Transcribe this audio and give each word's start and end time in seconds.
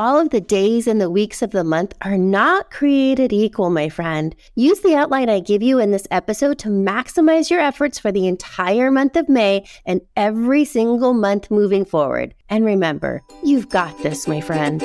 All 0.00 0.20
of 0.20 0.30
the 0.30 0.40
days 0.40 0.86
and 0.86 1.00
the 1.00 1.10
weeks 1.10 1.42
of 1.42 1.50
the 1.50 1.64
month 1.64 1.92
are 2.02 2.16
not 2.16 2.70
created 2.70 3.32
equal, 3.32 3.68
my 3.68 3.88
friend. 3.88 4.36
Use 4.54 4.78
the 4.78 4.94
outline 4.94 5.28
I 5.28 5.40
give 5.40 5.60
you 5.60 5.80
in 5.80 5.90
this 5.90 6.06
episode 6.12 6.56
to 6.60 6.68
maximize 6.68 7.50
your 7.50 7.58
efforts 7.58 7.98
for 7.98 8.12
the 8.12 8.28
entire 8.28 8.92
month 8.92 9.16
of 9.16 9.28
May 9.28 9.66
and 9.84 10.00
every 10.16 10.64
single 10.64 11.14
month 11.14 11.50
moving 11.50 11.84
forward. 11.84 12.32
And 12.48 12.64
remember, 12.64 13.24
you've 13.42 13.70
got 13.70 14.00
this, 14.04 14.28
my 14.28 14.40
friend. 14.40 14.84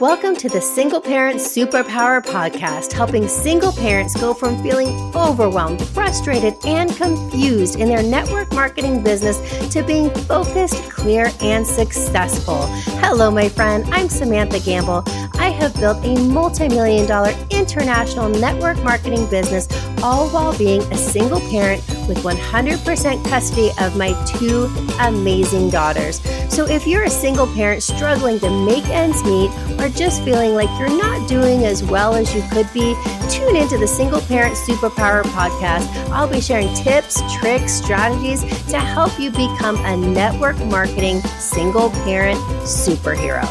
Welcome 0.00 0.34
to 0.36 0.48
the 0.48 0.62
Single 0.62 1.02
Parent 1.02 1.38
Superpower 1.40 2.24
Podcast, 2.24 2.90
helping 2.90 3.28
single 3.28 3.70
parents 3.70 4.18
go 4.18 4.32
from 4.32 4.62
feeling 4.62 4.88
overwhelmed, 5.14 5.86
frustrated, 5.88 6.54
and 6.64 6.90
confused 6.96 7.78
in 7.78 7.86
their 7.86 8.02
network 8.02 8.50
marketing 8.54 9.02
business 9.04 9.38
to 9.74 9.82
being 9.82 10.08
focused, 10.24 10.90
clear, 10.90 11.30
and 11.42 11.66
successful. 11.66 12.62
Hello, 13.02 13.30
my 13.30 13.50
friend. 13.50 13.84
I'm 13.92 14.08
Samantha 14.08 14.60
Gamble. 14.60 15.04
I 15.34 15.50
have 15.50 15.74
built 15.74 16.02
a 16.02 16.18
multi 16.18 16.68
million 16.68 17.06
dollar 17.06 17.34
international 17.50 18.30
network 18.30 18.82
marketing 18.82 19.28
business, 19.28 19.68
all 20.02 20.30
while 20.30 20.56
being 20.56 20.80
a 20.92 20.96
single 20.96 21.40
parent 21.50 21.86
with 22.08 22.22
100% 22.22 23.28
custody 23.28 23.70
of 23.78 23.98
my 23.98 24.14
two 24.26 24.64
amazing 24.98 25.68
daughters. 25.68 26.22
So 26.48 26.66
if 26.66 26.86
you're 26.86 27.04
a 27.04 27.10
single 27.10 27.46
parent 27.46 27.82
struggling 27.82 28.40
to 28.40 28.50
make 28.64 28.88
ends 28.88 29.22
meet 29.24 29.50
or 29.78 29.88
just 29.96 30.22
feeling 30.24 30.54
like 30.54 30.68
you're 30.78 30.88
not 30.88 31.28
doing 31.28 31.64
as 31.64 31.82
well 31.82 32.14
as 32.14 32.34
you 32.34 32.42
could 32.50 32.68
be, 32.72 32.94
tune 33.30 33.56
into 33.56 33.78
the 33.78 33.86
Single 33.86 34.20
Parent 34.22 34.54
Superpower 34.54 35.22
podcast. 35.22 35.86
I'll 36.10 36.28
be 36.28 36.40
sharing 36.40 36.72
tips, 36.74 37.20
tricks, 37.38 37.72
strategies 37.72 38.42
to 38.66 38.78
help 38.78 39.18
you 39.18 39.30
become 39.30 39.76
a 39.84 39.96
network 39.96 40.58
marketing 40.66 41.20
single 41.20 41.90
parent 41.90 42.38
superhero. 42.64 43.46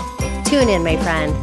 Tune 0.45 0.70
in, 0.70 0.83
my 0.83 0.97
friend. 0.97 1.33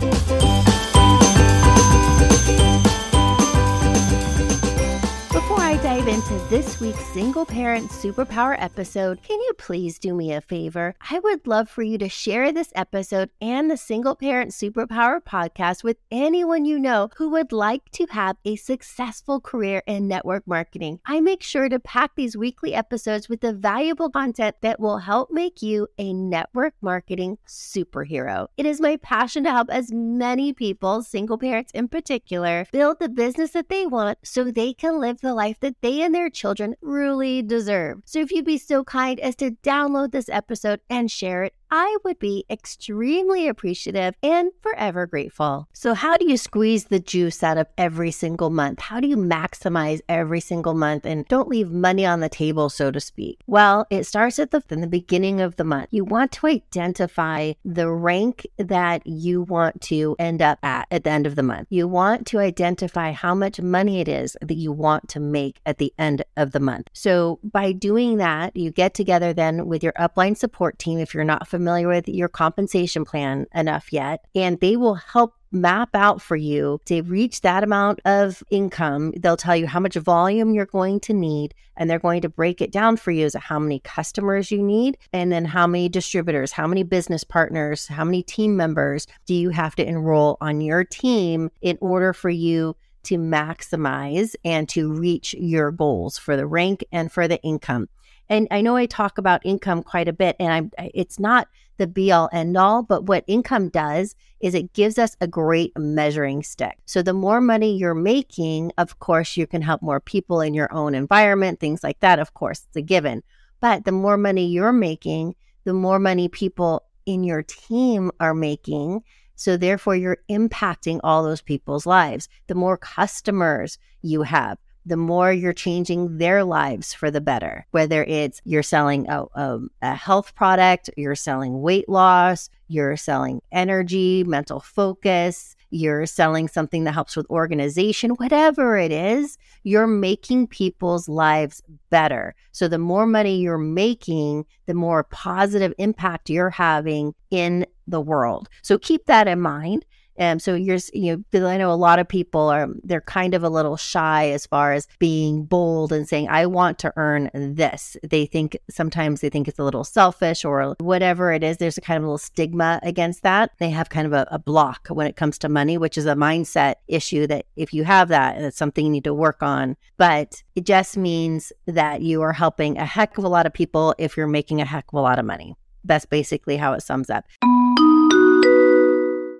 Dive 6.07 6.15
into 6.15 6.39
this 6.49 6.81
week's 6.81 7.05
single 7.07 7.45
parent 7.45 7.91
superpower 7.91 8.57
episode, 8.61 9.23
can 9.23 9.39
you 9.41 9.53
please 9.59 9.99
do 9.99 10.15
me 10.15 10.33
a 10.33 10.41
favor? 10.41 10.95
I 11.11 11.19
would 11.19 11.47
love 11.47 11.69
for 11.69 11.83
you 11.83 11.99
to 11.99 12.09
share 12.09 12.53
this 12.53 12.73
episode 12.75 13.31
and 13.41 13.71
the 13.71 13.77
single 13.77 14.15
parent 14.15 14.53
superpower 14.53 15.21
podcast 15.21 15.83
with 15.83 15.97
anyone 16.11 16.65
you 16.65 16.79
know 16.79 17.11
who 17.17 17.31
would 17.31 17.53
like 17.53 17.91
to 17.93 18.07
have 18.11 18.37
a 18.45 18.57
successful 18.57 19.41
career 19.41 19.83
in 19.87 20.09
network 20.09 20.47
marketing. 20.47 21.01
I 21.07 21.21
make 21.21 21.43
sure 21.43 21.69
to 21.69 21.81
pack 21.81 22.13
these 22.15 22.37
weekly 22.37 22.75
episodes 22.75 23.29
with 23.29 23.41
the 23.41 23.53
valuable 23.53 24.11
content 24.11 24.57
that 24.63 24.81
will 24.81 24.99
help 24.99 25.31
make 25.31 25.63
you 25.63 25.89
a 25.99 26.13
network 26.13 26.75
marketing 26.81 27.39
superhero. 27.47 28.49
It 28.57 28.67
is 28.67 28.81
my 28.81 28.97
passion 28.97 29.45
to 29.45 29.51
help 29.51 29.71
as 29.71 29.93
many 29.93 30.53
people, 30.53 31.03
single 31.03 31.39
parents 31.39 31.73
in 31.73 31.89
particular, 31.89 32.67
build 32.71 33.01
the 33.01 33.09
business 33.09 33.53
that 33.53 33.69
they 33.69 33.87
want 33.87 34.19
so 34.23 34.45
they 34.45 34.73
can 34.73 35.01
live 35.01 35.21
the 35.21 35.35
life 35.35 35.59
that 35.61 35.75
they 35.83 35.96
and 36.03 36.15
their 36.15 36.31
children 36.31 36.75
really 36.81 37.43
deserve. 37.43 38.03
So 38.05 38.21
if 38.21 38.31
you'd 38.31 38.45
be 38.45 38.59
so 38.59 38.85
kind 38.85 39.21
as 39.21 39.37
to 39.37 39.53
download 39.63 40.13
this 40.13 40.29
episode 40.29 40.81
and 40.89 41.11
share 41.11 41.45
it, 41.45 41.55
I 41.71 41.97
would 42.05 42.19
be 42.19 42.45
extremely 42.49 43.49
appreciative 43.49 44.15
and 44.23 44.53
forever 44.61 45.07
grateful. 45.07 45.69
So, 45.73 45.95
how 45.95 46.17
do 46.17 46.29
you 46.29 46.37
squeeze 46.37 46.85
the 46.85 47.01
juice 47.01 47.43
out 47.43 47.59
of 47.59 47.67
every 47.77 48.13
single 48.13 48.51
month? 48.51 48.81
How 48.81 49.01
do 49.01 49.09
you 49.09 49.17
maximize 49.17 50.01
every 50.09 50.41
single 50.41 50.75
month 50.75 51.05
and 51.05 51.27
don't 51.27 51.49
leave 51.49 51.71
money 51.71 52.07
on 52.07 52.21
the 52.21 52.29
table, 52.29 52.69
so 52.69 52.91
to 52.91 53.01
speak? 53.01 53.41
Well, 53.47 53.87
it 53.91 54.05
starts 54.05 54.39
at 54.39 54.53
the 54.53 54.63
in 54.71 54.81
the 54.81 54.87
beginning 54.87 55.41
of 55.41 55.57
the 55.57 55.65
month. 55.65 55.89
You 55.91 56.05
want 56.05 56.33
to 56.33 56.47
identify 56.47 57.53
the 57.65 57.91
rank 57.91 58.47
that 58.59 59.07
you 59.07 59.43
want 59.43 59.81
to 59.83 60.15
end 60.19 60.43
up 60.43 60.59
at 60.63 60.87
at 60.91 61.05
the 61.05 61.11
end 61.11 61.27
of 61.27 61.35
the 61.35 61.43
month. 61.43 61.67
You 61.71 61.89
want 61.89 62.27
to 62.29 62.39
identify 62.39 63.13
how 63.13 63.35
much 63.35 63.61
money 63.61 64.01
it 64.01 64.09
is 64.09 64.37
that 64.41 64.57
you 64.57 64.71
want 64.71 65.09
to 65.11 65.21
make 65.21 65.61
at 65.67 65.79
the 65.79 65.93
end 65.99 66.23
of 66.37 66.53
the 66.53 66.61
month. 66.61 66.89
So, 66.93 67.41
by 67.43 67.73
doing 67.73 68.19
that, 68.19 68.57
you 68.57 68.71
get 68.71 68.95
together 68.95 69.33
then 69.33 69.67
with 69.67 69.83
your 69.83 69.95
upline 69.95 70.37
support 70.37 70.79
team 70.79 71.01
if 71.01 71.13
you're 71.13 71.25
not 71.25 71.49
familiar 71.49 71.56
with 71.65 72.09
your 72.09 72.29
compensation 72.29 73.05
plan 73.05 73.47
enough 73.55 73.93
yet, 73.93 74.25
and 74.35 74.61
they 74.61 74.77
will 74.77 74.95
help 74.95 75.35
map 75.53 75.91
out 75.95 76.21
for 76.21 76.37
you 76.37 76.81
to 76.85 77.03
reach 77.03 77.41
that 77.41 77.65
amount 77.65 78.01
of 78.05 78.43
income. 78.51 79.13
They'll 79.17 79.37
tell 79.37 79.57
you 79.57 79.67
how 79.67 79.81
much 79.81 79.95
volume 79.95 80.55
you're 80.55 80.67
going 80.67 81.01
to 81.01 81.15
need, 81.15 81.55
and 81.77 81.89
they're 81.89 81.99
going 81.99 82.23
to 82.23 82.29
break 82.29 82.61
it 82.61 82.73
down 82.73 82.97
for 82.97 83.11
you 83.11 83.25
as 83.25 83.35
how 83.35 83.59
many 83.59 83.81
customers 83.81 84.51
you 84.51 84.63
need, 84.63 84.99
and 85.13 85.33
then 85.33 85.45
how 85.45 85.67
many 85.67 85.89
distributors, 85.89 86.53
how 86.53 86.67
many 86.67 86.83
business 86.83 87.25
partners, 87.25 87.87
how 87.87 88.05
many 88.05 88.23
team 88.23 88.57
members 88.57 89.07
do 89.25 89.35
you 89.35 89.51
have 89.51 89.75
to 89.77 89.87
enroll 89.87 90.37
on 90.41 90.61
your 90.61 90.85
team 90.85 91.51
in 91.63 91.79
order 91.81 92.13
for 92.13 92.31
you 92.31 92.77
to 93.05 93.17
maximize 93.19 94.35
and 94.45 94.69
to 94.69 94.93
reach 94.93 95.33
your 95.35 95.71
goals 95.71 96.19
for 96.19 96.37
the 96.37 96.47
rank 96.47 96.85
and 96.91 97.13
for 97.13 97.29
the 97.29 97.41
income. 97.43 97.89
And 98.29 98.49
I 98.51 98.61
know 98.61 98.77
I 98.77 98.87
talk 98.87 99.19
about 99.19 99.45
income 99.45 99.83
quite 99.83 100.09
a 100.09 100.13
bit, 100.13 100.37
and 100.41 100.53
I'm 100.53 100.71
it's 100.95 101.19
not 101.19 101.49
the 101.79 101.87
be 101.87 102.11
all 102.11 102.29
end 102.33 102.57
all, 102.57 102.83
but 102.83 103.05
what 103.05 103.25
income 103.27 103.69
does 103.69 104.15
is 104.41 104.55
it 104.55 104.73
gives 104.73 104.99
us 104.99 105.17
a 105.21 105.27
great 105.27 105.73
measuring 105.79 106.43
stick. 106.43 106.79
So 106.87 107.03
the 107.03 107.13
more 107.13 107.41
money 107.41 107.77
you're 107.77 107.95
making, 107.95 108.73
of 108.79 108.99
course, 108.99 109.37
you 109.37 109.47
can 109.47 109.63
help 109.63 109.83
more 109.83 110.01
people 110.01 110.41
in 110.41 110.55
your 110.55 110.73
own 110.73 110.95
environment, 110.95 111.61
things 111.61 111.83
like 111.83 112.01
that. 112.01 112.19
Of 112.19 112.35
course, 112.35 112.65
it's 112.67 112.77
a 112.77 112.83
given. 112.83 113.23
But 113.61 113.85
the 113.85 113.93
more 113.93 114.17
money 114.17 114.47
you're 114.47 114.73
making, 114.73 115.35
the 115.65 115.73
more 115.73 115.99
money 115.99 116.29
people 116.29 116.85
in 117.07 117.25
your 117.25 117.43
team 117.43 118.11
are 118.21 118.35
making. 118.35 119.03
So 119.35 119.57
therefore, 119.57 119.97
you're 119.97 120.19
impacting 120.31 121.01
all 121.05 121.23
those 121.23 121.43
people's 121.43 121.87
lives. 121.87 122.29
The 122.47 122.55
more 122.55 122.77
customers 122.77 123.79
you 124.03 124.23
have, 124.23 124.59
the 124.87 124.97
more 124.97 125.33
you're 125.33 125.53
changing 125.53 126.19
their 126.19 126.45
lives 126.45 126.95
for 126.95 127.11
the 127.11 127.21
better. 127.21 127.67
Whether 127.73 128.05
it's 128.05 128.41
you're 128.45 128.63
selling 128.63 129.09
a, 129.09 129.25
a, 129.35 129.59
a, 129.83 129.95
health 129.95 130.35
product, 130.37 130.89
you're 130.97 131.17
selling 131.17 131.61
weight 131.61 131.89
loss, 131.89 132.49
you're 132.69 132.97
selling 132.97 133.43
energy, 133.51 134.23
mental 134.25 134.61
focus, 134.61 135.57
you're 135.71 136.07
selling 136.07 136.47
something 136.47 136.85
that 136.85 136.93
helps 136.93 137.17
with 137.17 137.29
organization, 137.29 138.13
whatever 138.13 138.79
it 138.79 138.93
is, 138.93 139.37
you're 139.65 139.89
making 139.89 140.47
people's 140.47 141.09
lives 141.09 141.61
better. 141.91 142.37
So 142.53 142.69
the 142.69 142.79
more 142.79 143.07
money 143.07 143.39
you're 143.39 143.59
making, 143.59 144.47
the 144.67 144.75
more 144.75 145.03
positive 145.03 145.75
impact 145.79 146.31
you're 146.31 146.51
having 146.51 147.15
in 147.31 147.67
the 147.89 148.01
world. 148.01 148.49
So 148.63 148.79
keep 148.79 149.07
that 149.07 149.27
in 149.27 149.41
mind. 149.41 149.85
Um, 150.19 150.39
so 150.39 150.55
you're, 150.55 150.79
you 150.93 151.25
know, 151.33 151.47
I 151.47 151.57
know 151.57 151.71
a 151.71 151.75
lot 151.75 151.99
of 151.99 152.09
people 152.09 152.49
are, 152.49 152.69
they're 152.83 153.01
kind 153.01 153.35
of 153.35 153.43
a 153.43 153.49
little 153.49 153.77
shy 153.77 154.31
as 154.31 154.47
far 154.47 154.73
as 154.73 154.87
being 154.99 155.45
bold 155.45 155.93
and 155.93 156.09
saying, 156.09 156.29
I 156.29 156.47
want 156.47 156.79
to 156.81 156.93
earn 156.97 157.31
this. 157.35 157.97
They 158.03 158.27
think 158.27 158.57
sometimes 158.71 159.21
they 159.21 159.29
think 159.29 159.49
it's 159.49 159.59
a 159.59 159.65
little 159.65 159.85
selfish 159.85 160.45
or 160.45 160.75
whatever 160.81 161.33
it 161.33 161.43
is. 161.43 161.59
There's 161.59 161.79
a 161.79 161.81
kind 161.81 161.99
of 161.99 162.05
a 162.05 162.07
little 162.07 162.19
stigma 162.19 162.81
against 162.83 163.23
that. 163.23 163.51
They 163.59 163.71
have 163.71 163.89
kind 163.89 164.07
of 164.07 164.13
a, 164.13 164.27
a 164.31 164.39
block 164.39 164.89
when 164.89 165.07
it 165.07 165.17
comes 165.17 165.39
to 165.39 165.49
money, 165.49 165.79
which 165.79 165.99
is 165.99 166.07
a 166.07 166.15
mindset 166.15 166.77
issue 166.89 167.27
that 167.27 167.47
if 167.57 167.73
you 167.73 167.85
have 167.85 168.09
that, 168.09 168.41
it's 168.41 168.57
something 168.57 168.85
you 168.85 168.91
need 168.91 169.05
to 169.05 169.15
work 169.15 169.43
on. 169.43 169.77
But 169.97 170.43
it 170.55 170.65
just 170.65 170.97
means 170.97 171.53
that 171.67 172.03
you 172.03 172.23
are 172.23 172.33
helping 172.33 172.79
a 172.79 172.85
heck 172.85 173.19
of 173.19 173.25
a 173.25 173.29
lot 173.29 173.47
of 173.47 173.53
people 173.53 173.95
if 173.99 174.17
you're 174.17 174.27
making 174.27 174.61
a 174.61 174.65
heck 174.65 174.87
of 174.89 174.95
a 174.95 175.01
lot 175.01 175.19
of 175.19 175.25
money. 175.25 175.55
That's 175.85 176.07
basically 176.07 176.57
how 176.57 176.73
it 176.73 176.83
sums 176.83 177.11
up. 177.11 177.25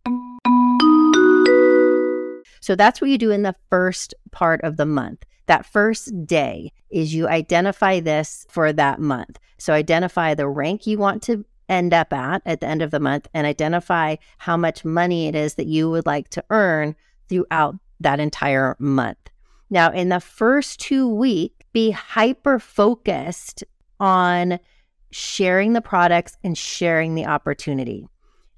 So 2.60 2.74
that's 2.74 3.00
what 3.00 3.10
you 3.10 3.18
do 3.18 3.30
in 3.30 3.44
the 3.44 3.54
first 3.70 4.12
part 4.32 4.60
of 4.62 4.76
the 4.76 4.86
month. 4.86 5.22
That 5.46 5.64
first 5.64 6.26
day 6.26 6.72
is 6.90 7.14
you 7.14 7.28
identify 7.28 8.00
this 8.00 8.44
for 8.50 8.72
that 8.72 8.98
month. 8.98 9.38
So 9.56 9.72
identify 9.72 10.34
the 10.34 10.48
rank 10.48 10.84
you 10.84 10.98
want 10.98 11.22
to 11.24 11.44
end 11.68 11.92
up 11.92 12.12
at 12.12 12.42
at 12.46 12.60
the 12.60 12.66
end 12.66 12.82
of 12.82 12.90
the 12.90 13.00
month 13.00 13.28
and 13.34 13.46
identify 13.46 14.16
how 14.38 14.56
much 14.56 14.84
money 14.84 15.26
it 15.26 15.34
is 15.34 15.54
that 15.54 15.66
you 15.66 15.90
would 15.90 16.06
like 16.06 16.28
to 16.30 16.44
earn 16.50 16.94
throughout 17.28 17.76
that 18.00 18.20
entire 18.20 18.76
month. 18.78 19.18
Now, 19.70 19.90
in 19.90 20.08
the 20.10 20.20
first 20.20 20.80
two 20.80 21.08
weeks, 21.08 21.54
be 21.72 21.90
hyper 21.90 22.58
focused 22.58 23.64
on 23.98 24.58
sharing 25.10 25.72
the 25.72 25.80
products 25.80 26.36
and 26.44 26.56
sharing 26.56 27.14
the 27.14 27.26
opportunity. 27.26 28.08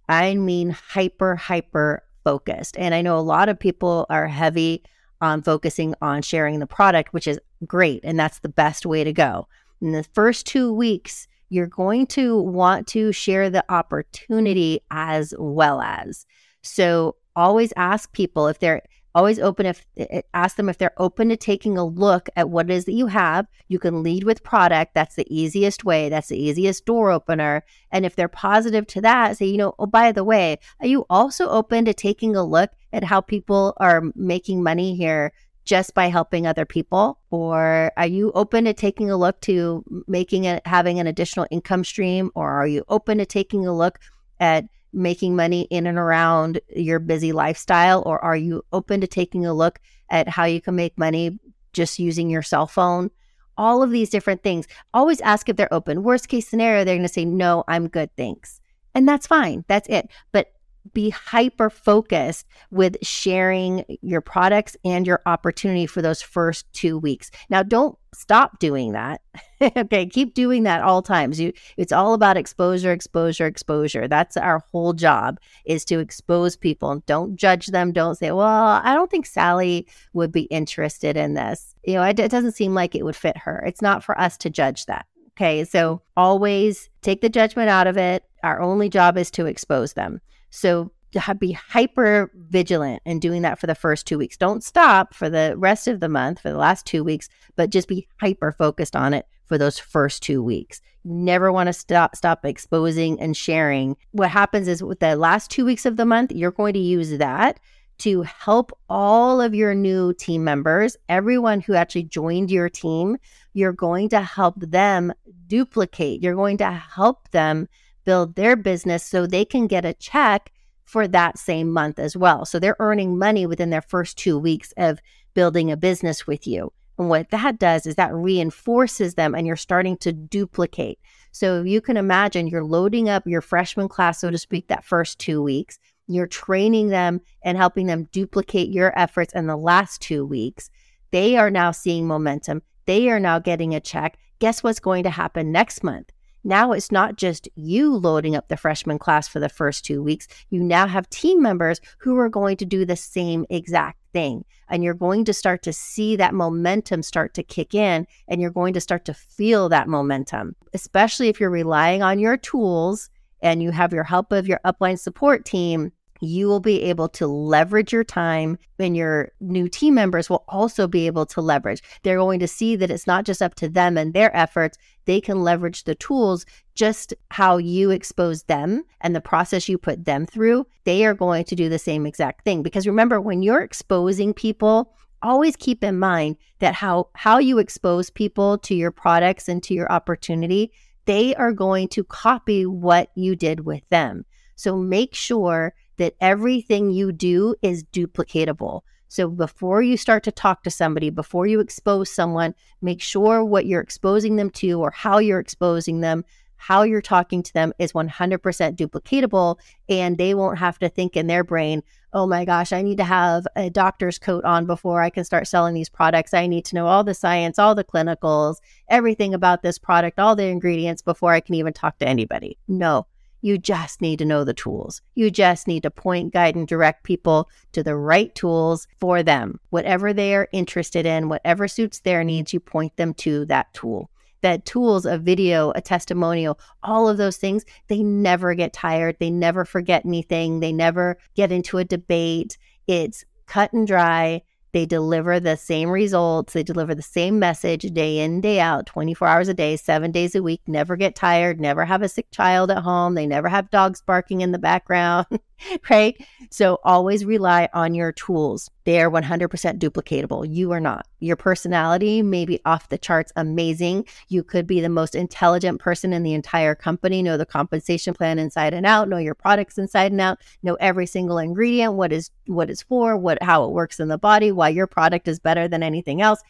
I 0.08 0.34
mean, 0.34 0.70
hyper, 0.70 1.36
hyper 1.36 2.02
focused. 2.24 2.76
And 2.78 2.94
I 2.94 3.02
know 3.02 3.18
a 3.18 3.20
lot 3.20 3.48
of 3.48 3.58
people 3.58 4.06
are 4.10 4.26
heavy 4.28 4.82
on 5.20 5.42
focusing 5.42 5.94
on 6.00 6.22
sharing 6.22 6.58
the 6.58 6.66
product, 6.66 7.12
which 7.12 7.26
is 7.26 7.40
great. 7.66 8.00
And 8.04 8.18
that's 8.18 8.38
the 8.38 8.48
best 8.48 8.86
way 8.86 9.02
to 9.04 9.12
go. 9.12 9.48
In 9.80 9.92
the 9.92 10.04
first 10.04 10.46
two 10.46 10.72
weeks, 10.72 11.26
you're 11.48 11.66
going 11.66 12.06
to 12.06 12.38
want 12.38 12.86
to 12.88 13.12
share 13.12 13.50
the 13.50 13.64
opportunity 13.72 14.80
as 14.90 15.34
well 15.38 15.80
as. 15.80 16.26
So 16.62 17.16
always 17.36 17.72
ask 17.76 18.12
people 18.12 18.48
if 18.48 18.58
they're 18.58 18.82
always 19.14 19.38
open 19.38 19.66
if 19.66 19.86
eh, 19.96 20.20
ask 20.34 20.56
them 20.56 20.68
if 20.68 20.78
they're 20.78 20.92
open 20.98 21.28
to 21.28 21.36
taking 21.36 21.78
a 21.78 21.84
look 21.84 22.28
at 22.36 22.50
what 22.50 22.70
it 22.70 22.74
is 22.74 22.84
that 22.84 22.92
you 22.92 23.06
have. 23.06 23.46
You 23.68 23.78
can 23.78 24.02
lead 24.02 24.24
with 24.24 24.42
product. 24.42 24.94
That's 24.94 25.16
the 25.16 25.26
easiest 25.28 25.84
way. 25.84 26.08
That's 26.08 26.28
the 26.28 26.40
easiest 26.40 26.84
door 26.84 27.10
opener. 27.10 27.64
And 27.90 28.04
if 28.06 28.14
they're 28.16 28.28
positive 28.28 28.86
to 28.88 29.00
that 29.00 29.36
say 29.36 29.46
you 29.46 29.56
know 29.56 29.74
oh 29.78 29.86
by 29.86 30.12
the 30.12 30.24
way 30.24 30.58
are 30.80 30.86
you 30.86 31.06
also 31.10 31.48
open 31.48 31.84
to 31.86 31.94
taking 31.94 32.36
a 32.36 32.44
look 32.44 32.70
at 32.92 33.04
how 33.04 33.20
people 33.20 33.74
are 33.78 34.02
making 34.14 34.62
money 34.62 34.94
here 34.94 35.32
just 35.68 35.92
by 35.92 36.06
helping 36.06 36.46
other 36.46 36.64
people 36.64 37.20
or 37.30 37.92
are 37.98 38.06
you 38.06 38.32
open 38.32 38.64
to 38.64 38.72
taking 38.72 39.10
a 39.10 39.16
look 39.18 39.38
to 39.42 39.84
making 40.06 40.44
it 40.44 40.66
having 40.66 40.98
an 40.98 41.06
additional 41.06 41.46
income 41.50 41.84
stream 41.84 42.30
or 42.34 42.50
are 42.50 42.66
you 42.66 42.82
open 42.88 43.18
to 43.18 43.26
taking 43.26 43.66
a 43.66 43.76
look 43.76 43.98
at 44.40 44.64
making 44.92 45.36
money 45.36 45.62
in 45.70 45.86
and 45.86 45.98
around 45.98 46.60
your 46.74 46.98
busy 46.98 47.32
lifestyle? 47.32 48.02
Or 48.06 48.22
are 48.24 48.36
you 48.36 48.64
open 48.72 49.00
to 49.00 49.06
taking 49.06 49.46
a 49.46 49.54
look 49.54 49.78
at 50.10 50.28
how 50.28 50.44
you 50.44 50.60
can 50.60 50.76
make 50.76 50.98
money 50.98 51.38
just 51.72 51.98
using 51.98 52.30
your 52.30 52.42
cell 52.42 52.66
phone? 52.66 53.10
All 53.56 53.82
of 53.82 53.90
these 53.90 54.10
different 54.10 54.42
things. 54.42 54.66
Always 54.94 55.20
ask 55.20 55.48
if 55.48 55.56
they're 55.56 55.72
open. 55.72 56.02
Worst 56.02 56.28
case 56.28 56.48
scenario, 56.48 56.84
they're 56.84 56.94
going 56.94 57.06
to 57.06 57.12
say, 57.12 57.24
no, 57.24 57.64
I'm 57.68 57.88
good, 57.88 58.10
thanks. 58.16 58.60
And 58.94 59.06
that's 59.06 59.26
fine. 59.26 59.64
That's 59.68 59.88
it. 59.88 60.08
But 60.32 60.52
be 60.92 61.10
hyper 61.10 61.70
focused 61.70 62.46
with 62.70 62.96
sharing 63.02 63.84
your 64.02 64.20
products 64.20 64.76
and 64.84 65.06
your 65.06 65.20
opportunity 65.26 65.86
for 65.86 66.02
those 66.02 66.22
first 66.22 66.70
two 66.72 66.98
weeks. 66.98 67.30
Now, 67.50 67.62
don't 67.62 67.98
stop 68.14 68.58
doing 68.58 68.92
that. 68.92 69.20
okay, 69.76 70.06
keep 70.06 70.34
doing 70.34 70.64
that 70.64 70.82
all 70.82 71.02
times. 71.02 71.40
You, 71.40 71.52
it's 71.76 71.92
all 71.92 72.14
about 72.14 72.36
exposure, 72.36 72.92
exposure, 72.92 73.46
exposure. 73.46 74.08
That's 74.08 74.36
our 74.36 74.64
whole 74.72 74.92
job 74.92 75.38
is 75.64 75.84
to 75.86 75.98
expose 75.98 76.56
people. 76.56 77.02
Don't 77.06 77.36
judge 77.36 77.68
them. 77.68 77.92
Don't 77.92 78.16
say, 78.16 78.30
"Well, 78.30 78.46
I 78.46 78.94
don't 78.94 79.10
think 79.10 79.26
Sally 79.26 79.86
would 80.12 80.32
be 80.32 80.42
interested 80.42 81.16
in 81.16 81.34
this." 81.34 81.74
You 81.84 81.94
know, 81.94 82.02
it, 82.02 82.18
it 82.18 82.30
doesn't 82.30 82.52
seem 82.52 82.74
like 82.74 82.94
it 82.94 83.04
would 83.04 83.16
fit 83.16 83.36
her. 83.38 83.62
It's 83.66 83.82
not 83.82 84.04
for 84.04 84.18
us 84.20 84.36
to 84.38 84.50
judge 84.50 84.86
that. 84.86 85.06
Okay, 85.38 85.64
so 85.64 86.02
always 86.16 86.90
take 87.00 87.20
the 87.20 87.28
judgment 87.28 87.68
out 87.68 87.86
of 87.86 87.96
it. 87.96 88.24
Our 88.42 88.60
only 88.60 88.88
job 88.88 89.16
is 89.16 89.30
to 89.32 89.46
expose 89.46 89.92
them. 89.92 90.20
So 90.50 90.92
be 91.38 91.52
hyper 91.52 92.30
vigilant 92.34 93.02
and 93.06 93.20
doing 93.20 93.42
that 93.42 93.58
for 93.58 93.66
the 93.66 93.74
first 93.74 94.06
two 94.06 94.18
weeks. 94.18 94.36
Don't 94.36 94.62
stop 94.62 95.14
for 95.14 95.30
the 95.30 95.54
rest 95.56 95.88
of 95.88 96.00
the 96.00 96.08
month, 96.08 96.40
for 96.40 96.50
the 96.50 96.58
last 96.58 96.86
two 96.86 97.02
weeks, 97.02 97.28
but 97.56 97.70
just 97.70 97.88
be 97.88 98.06
hyper 98.20 98.52
focused 98.52 98.94
on 98.94 99.14
it 99.14 99.26
for 99.46 99.56
those 99.56 99.78
first 99.78 100.22
two 100.22 100.42
weeks. 100.42 100.82
You 101.04 101.14
never 101.14 101.50
want 101.50 101.68
to 101.68 101.72
stop 101.72 102.14
stop 102.14 102.44
exposing 102.44 103.18
and 103.20 103.36
sharing. 103.36 103.96
What 104.12 104.30
happens 104.30 104.68
is 104.68 104.82
with 104.82 105.00
the 105.00 105.16
last 105.16 105.50
two 105.50 105.64
weeks 105.64 105.86
of 105.86 105.96
the 105.96 106.04
month, 106.04 106.32
you're 106.32 106.50
going 106.50 106.74
to 106.74 106.78
use 106.78 107.16
that 107.16 107.58
to 107.98 108.22
help 108.22 108.70
all 108.88 109.40
of 109.40 109.54
your 109.54 109.74
new 109.74 110.12
team 110.14 110.44
members, 110.44 110.96
everyone 111.08 111.60
who 111.60 111.74
actually 111.74 112.04
joined 112.04 112.50
your 112.50 112.68
team, 112.68 113.16
you're 113.54 113.72
going 113.72 114.08
to 114.10 114.20
help 114.20 114.54
them 114.60 115.12
duplicate. 115.48 116.22
You're 116.22 116.36
going 116.36 116.58
to 116.58 116.70
help 116.70 117.28
them 117.30 117.68
build 118.08 118.36
their 118.36 118.56
business 118.56 119.04
so 119.04 119.26
they 119.26 119.44
can 119.44 119.66
get 119.66 119.84
a 119.84 119.92
check 119.92 120.50
for 120.86 121.06
that 121.06 121.36
same 121.36 121.70
month 121.70 121.98
as 121.98 122.16
well. 122.16 122.46
So 122.46 122.58
they're 122.58 122.74
earning 122.78 123.18
money 123.18 123.44
within 123.44 123.68
their 123.68 123.82
first 123.82 124.16
two 124.16 124.38
weeks 124.38 124.72
of 124.78 124.98
building 125.34 125.70
a 125.70 125.76
business 125.76 126.26
with 126.26 126.46
you. 126.46 126.72
And 126.96 127.10
what 127.10 127.28
that 127.32 127.58
does 127.58 127.84
is 127.84 127.96
that 127.96 128.14
reinforces 128.14 129.16
them 129.16 129.34
and 129.34 129.46
you're 129.46 129.56
starting 129.56 129.98
to 129.98 130.14
duplicate. 130.14 130.98
So 131.32 131.62
you 131.62 131.82
can 131.82 131.98
imagine 131.98 132.46
you're 132.46 132.64
loading 132.64 133.10
up 133.10 133.26
your 133.26 133.42
freshman 133.42 133.88
class, 133.88 134.22
so 134.22 134.30
to 134.30 134.38
speak, 134.38 134.68
that 134.68 134.86
first 134.86 135.18
two 135.18 135.42
weeks. 135.42 135.78
You're 136.06 136.26
training 136.26 136.88
them 136.88 137.20
and 137.42 137.58
helping 137.58 137.88
them 137.88 138.08
duplicate 138.10 138.70
your 138.70 138.98
efforts 138.98 139.34
in 139.34 139.48
the 139.48 139.56
last 139.58 140.00
two 140.00 140.24
weeks. 140.24 140.70
They 141.10 141.36
are 141.36 141.50
now 141.50 141.72
seeing 141.72 142.06
momentum. 142.06 142.62
They 142.86 143.10
are 143.10 143.20
now 143.20 143.38
getting 143.38 143.74
a 143.74 143.80
check. 143.80 144.16
Guess 144.38 144.62
what's 144.62 144.80
going 144.80 145.02
to 145.02 145.10
happen 145.10 145.52
next 145.52 145.84
month? 145.84 146.10
Now 146.44 146.72
it's 146.72 146.92
not 146.92 147.16
just 147.16 147.48
you 147.54 147.94
loading 147.94 148.36
up 148.36 148.48
the 148.48 148.56
freshman 148.56 148.98
class 148.98 149.28
for 149.28 149.40
the 149.40 149.48
first 149.48 149.84
two 149.84 150.02
weeks. 150.02 150.28
You 150.50 150.62
now 150.62 150.86
have 150.86 151.10
team 151.10 151.42
members 151.42 151.80
who 151.98 152.16
are 152.18 152.28
going 152.28 152.56
to 152.58 152.64
do 152.64 152.84
the 152.84 152.96
same 152.96 153.44
exact 153.50 153.98
thing. 154.12 154.44
And 154.68 154.84
you're 154.84 154.94
going 154.94 155.24
to 155.26 155.32
start 155.32 155.62
to 155.62 155.72
see 155.72 156.16
that 156.16 156.34
momentum 156.34 157.02
start 157.02 157.34
to 157.34 157.42
kick 157.42 157.74
in 157.74 158.06
and 158.28 158.40
you're 158.40 158.50
going 158.50 158.74
to 158.74 158.80
start 158.80 159.04
to 159.06 159.14
feel 159.14 159.68
that 159.68 159.88
momentum, 159.88 160.54
especially 160.74 161.28
if 161.28 161.40
you're 161.40 161.50
relying 161.50 162.02
on 162.02 162.18
your 162.18 162.36
tools 162.36 163.10
and 163.40 163.62
you 163.62 163.70
have 163.70 163.92
your 163.92 164.04
help 164.04 164.32
of 164.32 164.46
your 164.46 164.60
upline 164.64 164.98
support 164.98 165.44
team 165.44 165.92
you 166.20 166.48
will 166.48 166.60
be 166.60 166.82
able 166.82 167.08
to 167.08 167.26
leverage 167.26 167.92
your 167.92 168.04
time 168.04 168.58
and 168.78 168.96
your 168.96 169.30
new 169.40 169.68
team 169.68 169.94
members 169.94 170.28
will 170.28 170.44
also 170.48 170.86
be 170.86 171.06
able 171.06 171.26
to 171.26 171.40
leverage. 171.40 171.82
They're 172.02 172.18
going 172.18 172.40
to 172.40 172.48
see 172.48 172.76
that 172.76 172.90
it's 172.90 173.06
not 173.06 173.24
just 173.24 173.42
up 173.42 173.54
to 173.56 173.68
them 173.68 173.96
and 173.96 174.12
their 174.12 174.34
efforts, 174.36 174.78
they 175.08 175.22
can 175.22 175.42
leverage 175.42 175.84
the 175.84 175.94
tools 175.94 176.44
just 176.74 177.14
how 177.30 177.56
you 177.56 177.90
expose 177.90 178.42
them 178.42 178.84
and 179.00 179.16
the 179.16 179.22
process 179.22 179.66
you 179.66 179.78
put 179.78 180.04
them 180.04 180.26
through. 180.26 180.66
They 180.84 181.06
are 181.06 181.14
going 181.14 181.44
to 181.46 181.56
do 181.56 181.70
the 181.70 181.78
same 181.78 182.04
exact 182.04 182.44
thing 182.44 182.62
because 182.62 182.86
remember 182.86 183.18
when 183.18 183.42
you're 183.42 183.62
exposing 183.62 184.34
people, 184.34 184.92
always 185.22 185.56
keep 185.56 185.82
in 185.82 185.98
mind 185.98 186.36
that 186.58 186.74
how 186.74 187.08
how 187.14 187.38
you 187.38 187.58
expose 187.58 188.10
people 188.10 188.58
to 188.58 188.74
your 188.74 188.90
products 188.90 189.48
and 189.48 189.62
to 189.62 189.72
your 189.72 189.90
opportunity, 189.90 190.72
they 191.06 191.34
are 191.36 191.52
going 191.52 191.88
to 191.88 192.04
copy 192.04 192.66
what 192.66 193.10
you 193.14 193.34
did 193.34 193.60
with 193.60 193.88
them. 193.88 194.26
So 194.56 194.76
make 194.76 195.14
sure 195.14 195.72
that 195.96 196.16
everything 196.20 196.90
you 196.90 197.12
do 197.12 197.54
is 197.62 197.82
duplicatable. 197.82 198.82
So 199.08 199.28
before 199.28 199.82
you 199.82 199.96
start 199.96 200.22
to 200.24 200.32
talk 200.32 200.62
to 200.62 200.70
somebody, 200.70 201.10
before 201.10 201.46
you 201.46 201.60
expose 201.60 202.10
someone, 202.10 202.54
make 202.82 203.00
sure 203.00 203.44
what 203.44 203.66
you're 203.66 203.80
exposing 203.80 204.36
them 204.36 204.50
to 204.50 204.80
or 204.80 204.90
how 204.90 205.18
you're 205.18 205.40
exposing 205.40 206.00
them, 206.00 206.24
how 206.56 206.82
you're 206.82 207.00
talking 207.00 207.42
to 207.42 207.52
them 207.54 207.72
is 207.78 207.92
100% 207.92 208.40
duplicatable. 208.76 209.58
And 209.88 210.18
they 210.18 210.34
won't 210.34 210.58
have 210.58 210.78
to 210.80 210.88
think 210.88 211.16
in 211.16 211.26
their 211.26 211.44
brain, 211.44 211.82
oh 212.12 212.26
my 212.26 212.44
gosh, 212.44 212.72
I 212.72 212.82
need 212.82 212.98
to 212.98 213.04
have 213.04 213.46
a 213.56 213.70
doctor's 213.70 214.18
coat 214.18 214.44
on 214.44 214.66
before 214.66 215.00
I 215.00 215.10
can 215.10 215.24
start 215.24 215.46
selling 215.46 215.74
these 215.74 215.88
products. 215.88 216.34
I 216.34 216.46
need 216.46 216.64
to 216.66 216.74
know 216.74 216.86
all 216.86 217.04
the 217.04 217.14
science, 217.14 217.58
all 217.58 217.74
the 217.74 217.84
clinicals, 217.84 218.56
everything 218.88 219.34
about 219.34 219.62
this 219.62 219.78
product, 219.78 220.18
all 220.18 220.36
the 220.36 220.46
ingredients 220.46 221.00
before 221.00 221.32
I 221.32 221.40
can 221.40 221.54
even 221.54 221.72
talk 221.72 221.98
to 221.98 222.08
anybody. 222.08 222.58
No, 222.66 223.06
you 223.40 223.58
just 223.58 224.00
need 224.00 224.18
to 224.18 224.24
know 224.24 224.44
the 224.44 224.54
tools. 224.54 225.00
You 225.14 225.30
just 225.30 225.66
need 225.68 225.82
to 225.84 225.90
point, 225.90 226.32
guide, 226.32 226.56
and 226.56 226.66
direct 226.66 227.04
people 227.04 227.48
to 227.72 227.82
the 227.82 227.96
right 227.96 228.34
tools 228.34 228.88
for 228.98 229.22
them. 229.22 229.60
Whatever 229.70 230.12
they 230.12 230.34
are 230.34 230.48
interested 230.52 231.06
in, 231.06 231.28
whatever 231.28 231.68
suits 231.68 232.00
their 232.00 232.24
needs, 232.24 232.52
you 232.52 232.60
point 232.60 232.96
them 232.96 233.14
to 233.14 233.44
that 233.46 233.72
tool. 233.74 234.10
That 234.40 234.64
tools, 234.64 235.04
a 235.04 235.18
video, 235.18 235.72
a 235.74 235.80
testimonial, 235.80 236.60
all 236.82 237.08
of 237.08 237.16
those 237.16 237.36
things, 237.38 237.64
they 237.88 238.02
never 238.02 238.54
get 238.54 238.72
tired. 238.72 239.16
They 239.18 239.30
never 239.30 239.64
forget 239.64 240.04
anything. 240.04 240.60
They 240.60 240.72
never 240.72 241.18
get 241.34 241.50
into 241.50 241.78
a 241.78 241.84
debate. 241.84 242.56
It's 242.86 243.24
cut 243.46 243.72
and 243.72 243.86
dry. 243.86 244.42
They 244.72 244.86
deliver 244.86 245.40
the 245.40 245.56
same 245.56 245.90
results. 245.90 246.52
They 246.52 246.62
deliver 246.62 246.94
the 246.94 247.02
same 247.02 247.38
message 247.38 247.82
day 247.92 248.18
in, 248.18 248.40
day 248.40 248.60
out, 248.60 248.86
24 248.86 249.28
hours 249.28 249.48
a 249.48 249.54
day, 249.54 249.76
seven 249.76 250.12
days 250.12 250.34
a 250.34 250.42
week, 250.42 250.60
never 250.66 250.96
get 250.96 251.14
tired, 251.14 251.60
never 251.60 251.84
have 251.84 252.02
a 252.02 252.08
sick 252.08 252.30
child 252.30 252.70
at 252.70 252.82
home. 252.82 253.14
They 253.14 253.26
never 253.26 253.48
have 253.48 253.70
dogs 253.70 254.02
barking 254.02 254.40
in 254.40 254.52
the 254.52 254.58
background, 254.58 255.26
right? 255.90 256.16
So 256.50 256.78
always 256.84 257.24
rely 257.24 257.68
on 257.72 257.94
your 257.94 258.12
tools. 258.12 258.70
They 258.84 259.00
are 259.00 259.10
100% 259.10 259.78
duplicatable. 259.78 260.46
You 260.48 260.72
are 260.72 260.80
not. 260.80 261.06
Your 261.20 261.36
personality 261.36 262.22
may 262.22 262.44
be 262.44 262.60
off 262.64 262.88
the 262.88 262.98
charts 262.98 263.32
amazing. 263.36 264.06
You 264.28 264.42
could 264.42 264.66
be 264.66 264.80
the 264.80 264.88
most 264.88 265.14
intelligent 265.14 265.80
person 265.80 266.12
in 266.12 266.22
the 266.22 266.34
entire 266.34 266.74
company, 266.74 267.22
know 267.22 267.36
the 267.36 267.46
compensation 267.46 268.14
plan 268.14 268.38
inside 268.38 268.74
and 268.74 268.86
out, 268.86 269.08
know 269.08 269.16
your 269.18 269.34
products 269.34 269.78
inside 269.78 270.12
and 270.12 270.20
out, 270.20 270.38
know 270.62 270.74
every 270.74 271.06
single 271.06 271.38
ingredient, 271.38 271.94
what 271.94 272.12
is 272.12 272.30
what 272.46 272.70
is 272.70 272.82
for, 272.82 273.16
what 273.16 273.42
how 273.42 273.64
it 273.64 273.72
works 273.72 274.00
in 274.00 274.08
the 274.08 274.18
body, 274.18 274.52
why 274.52 274.68
your 274.68 274.86
product 274.86 275.28
is 275.28 275.38
better 275.38 275.68
than 275.68 275.82
anything 275.82 276.22
else. 276.22 276.40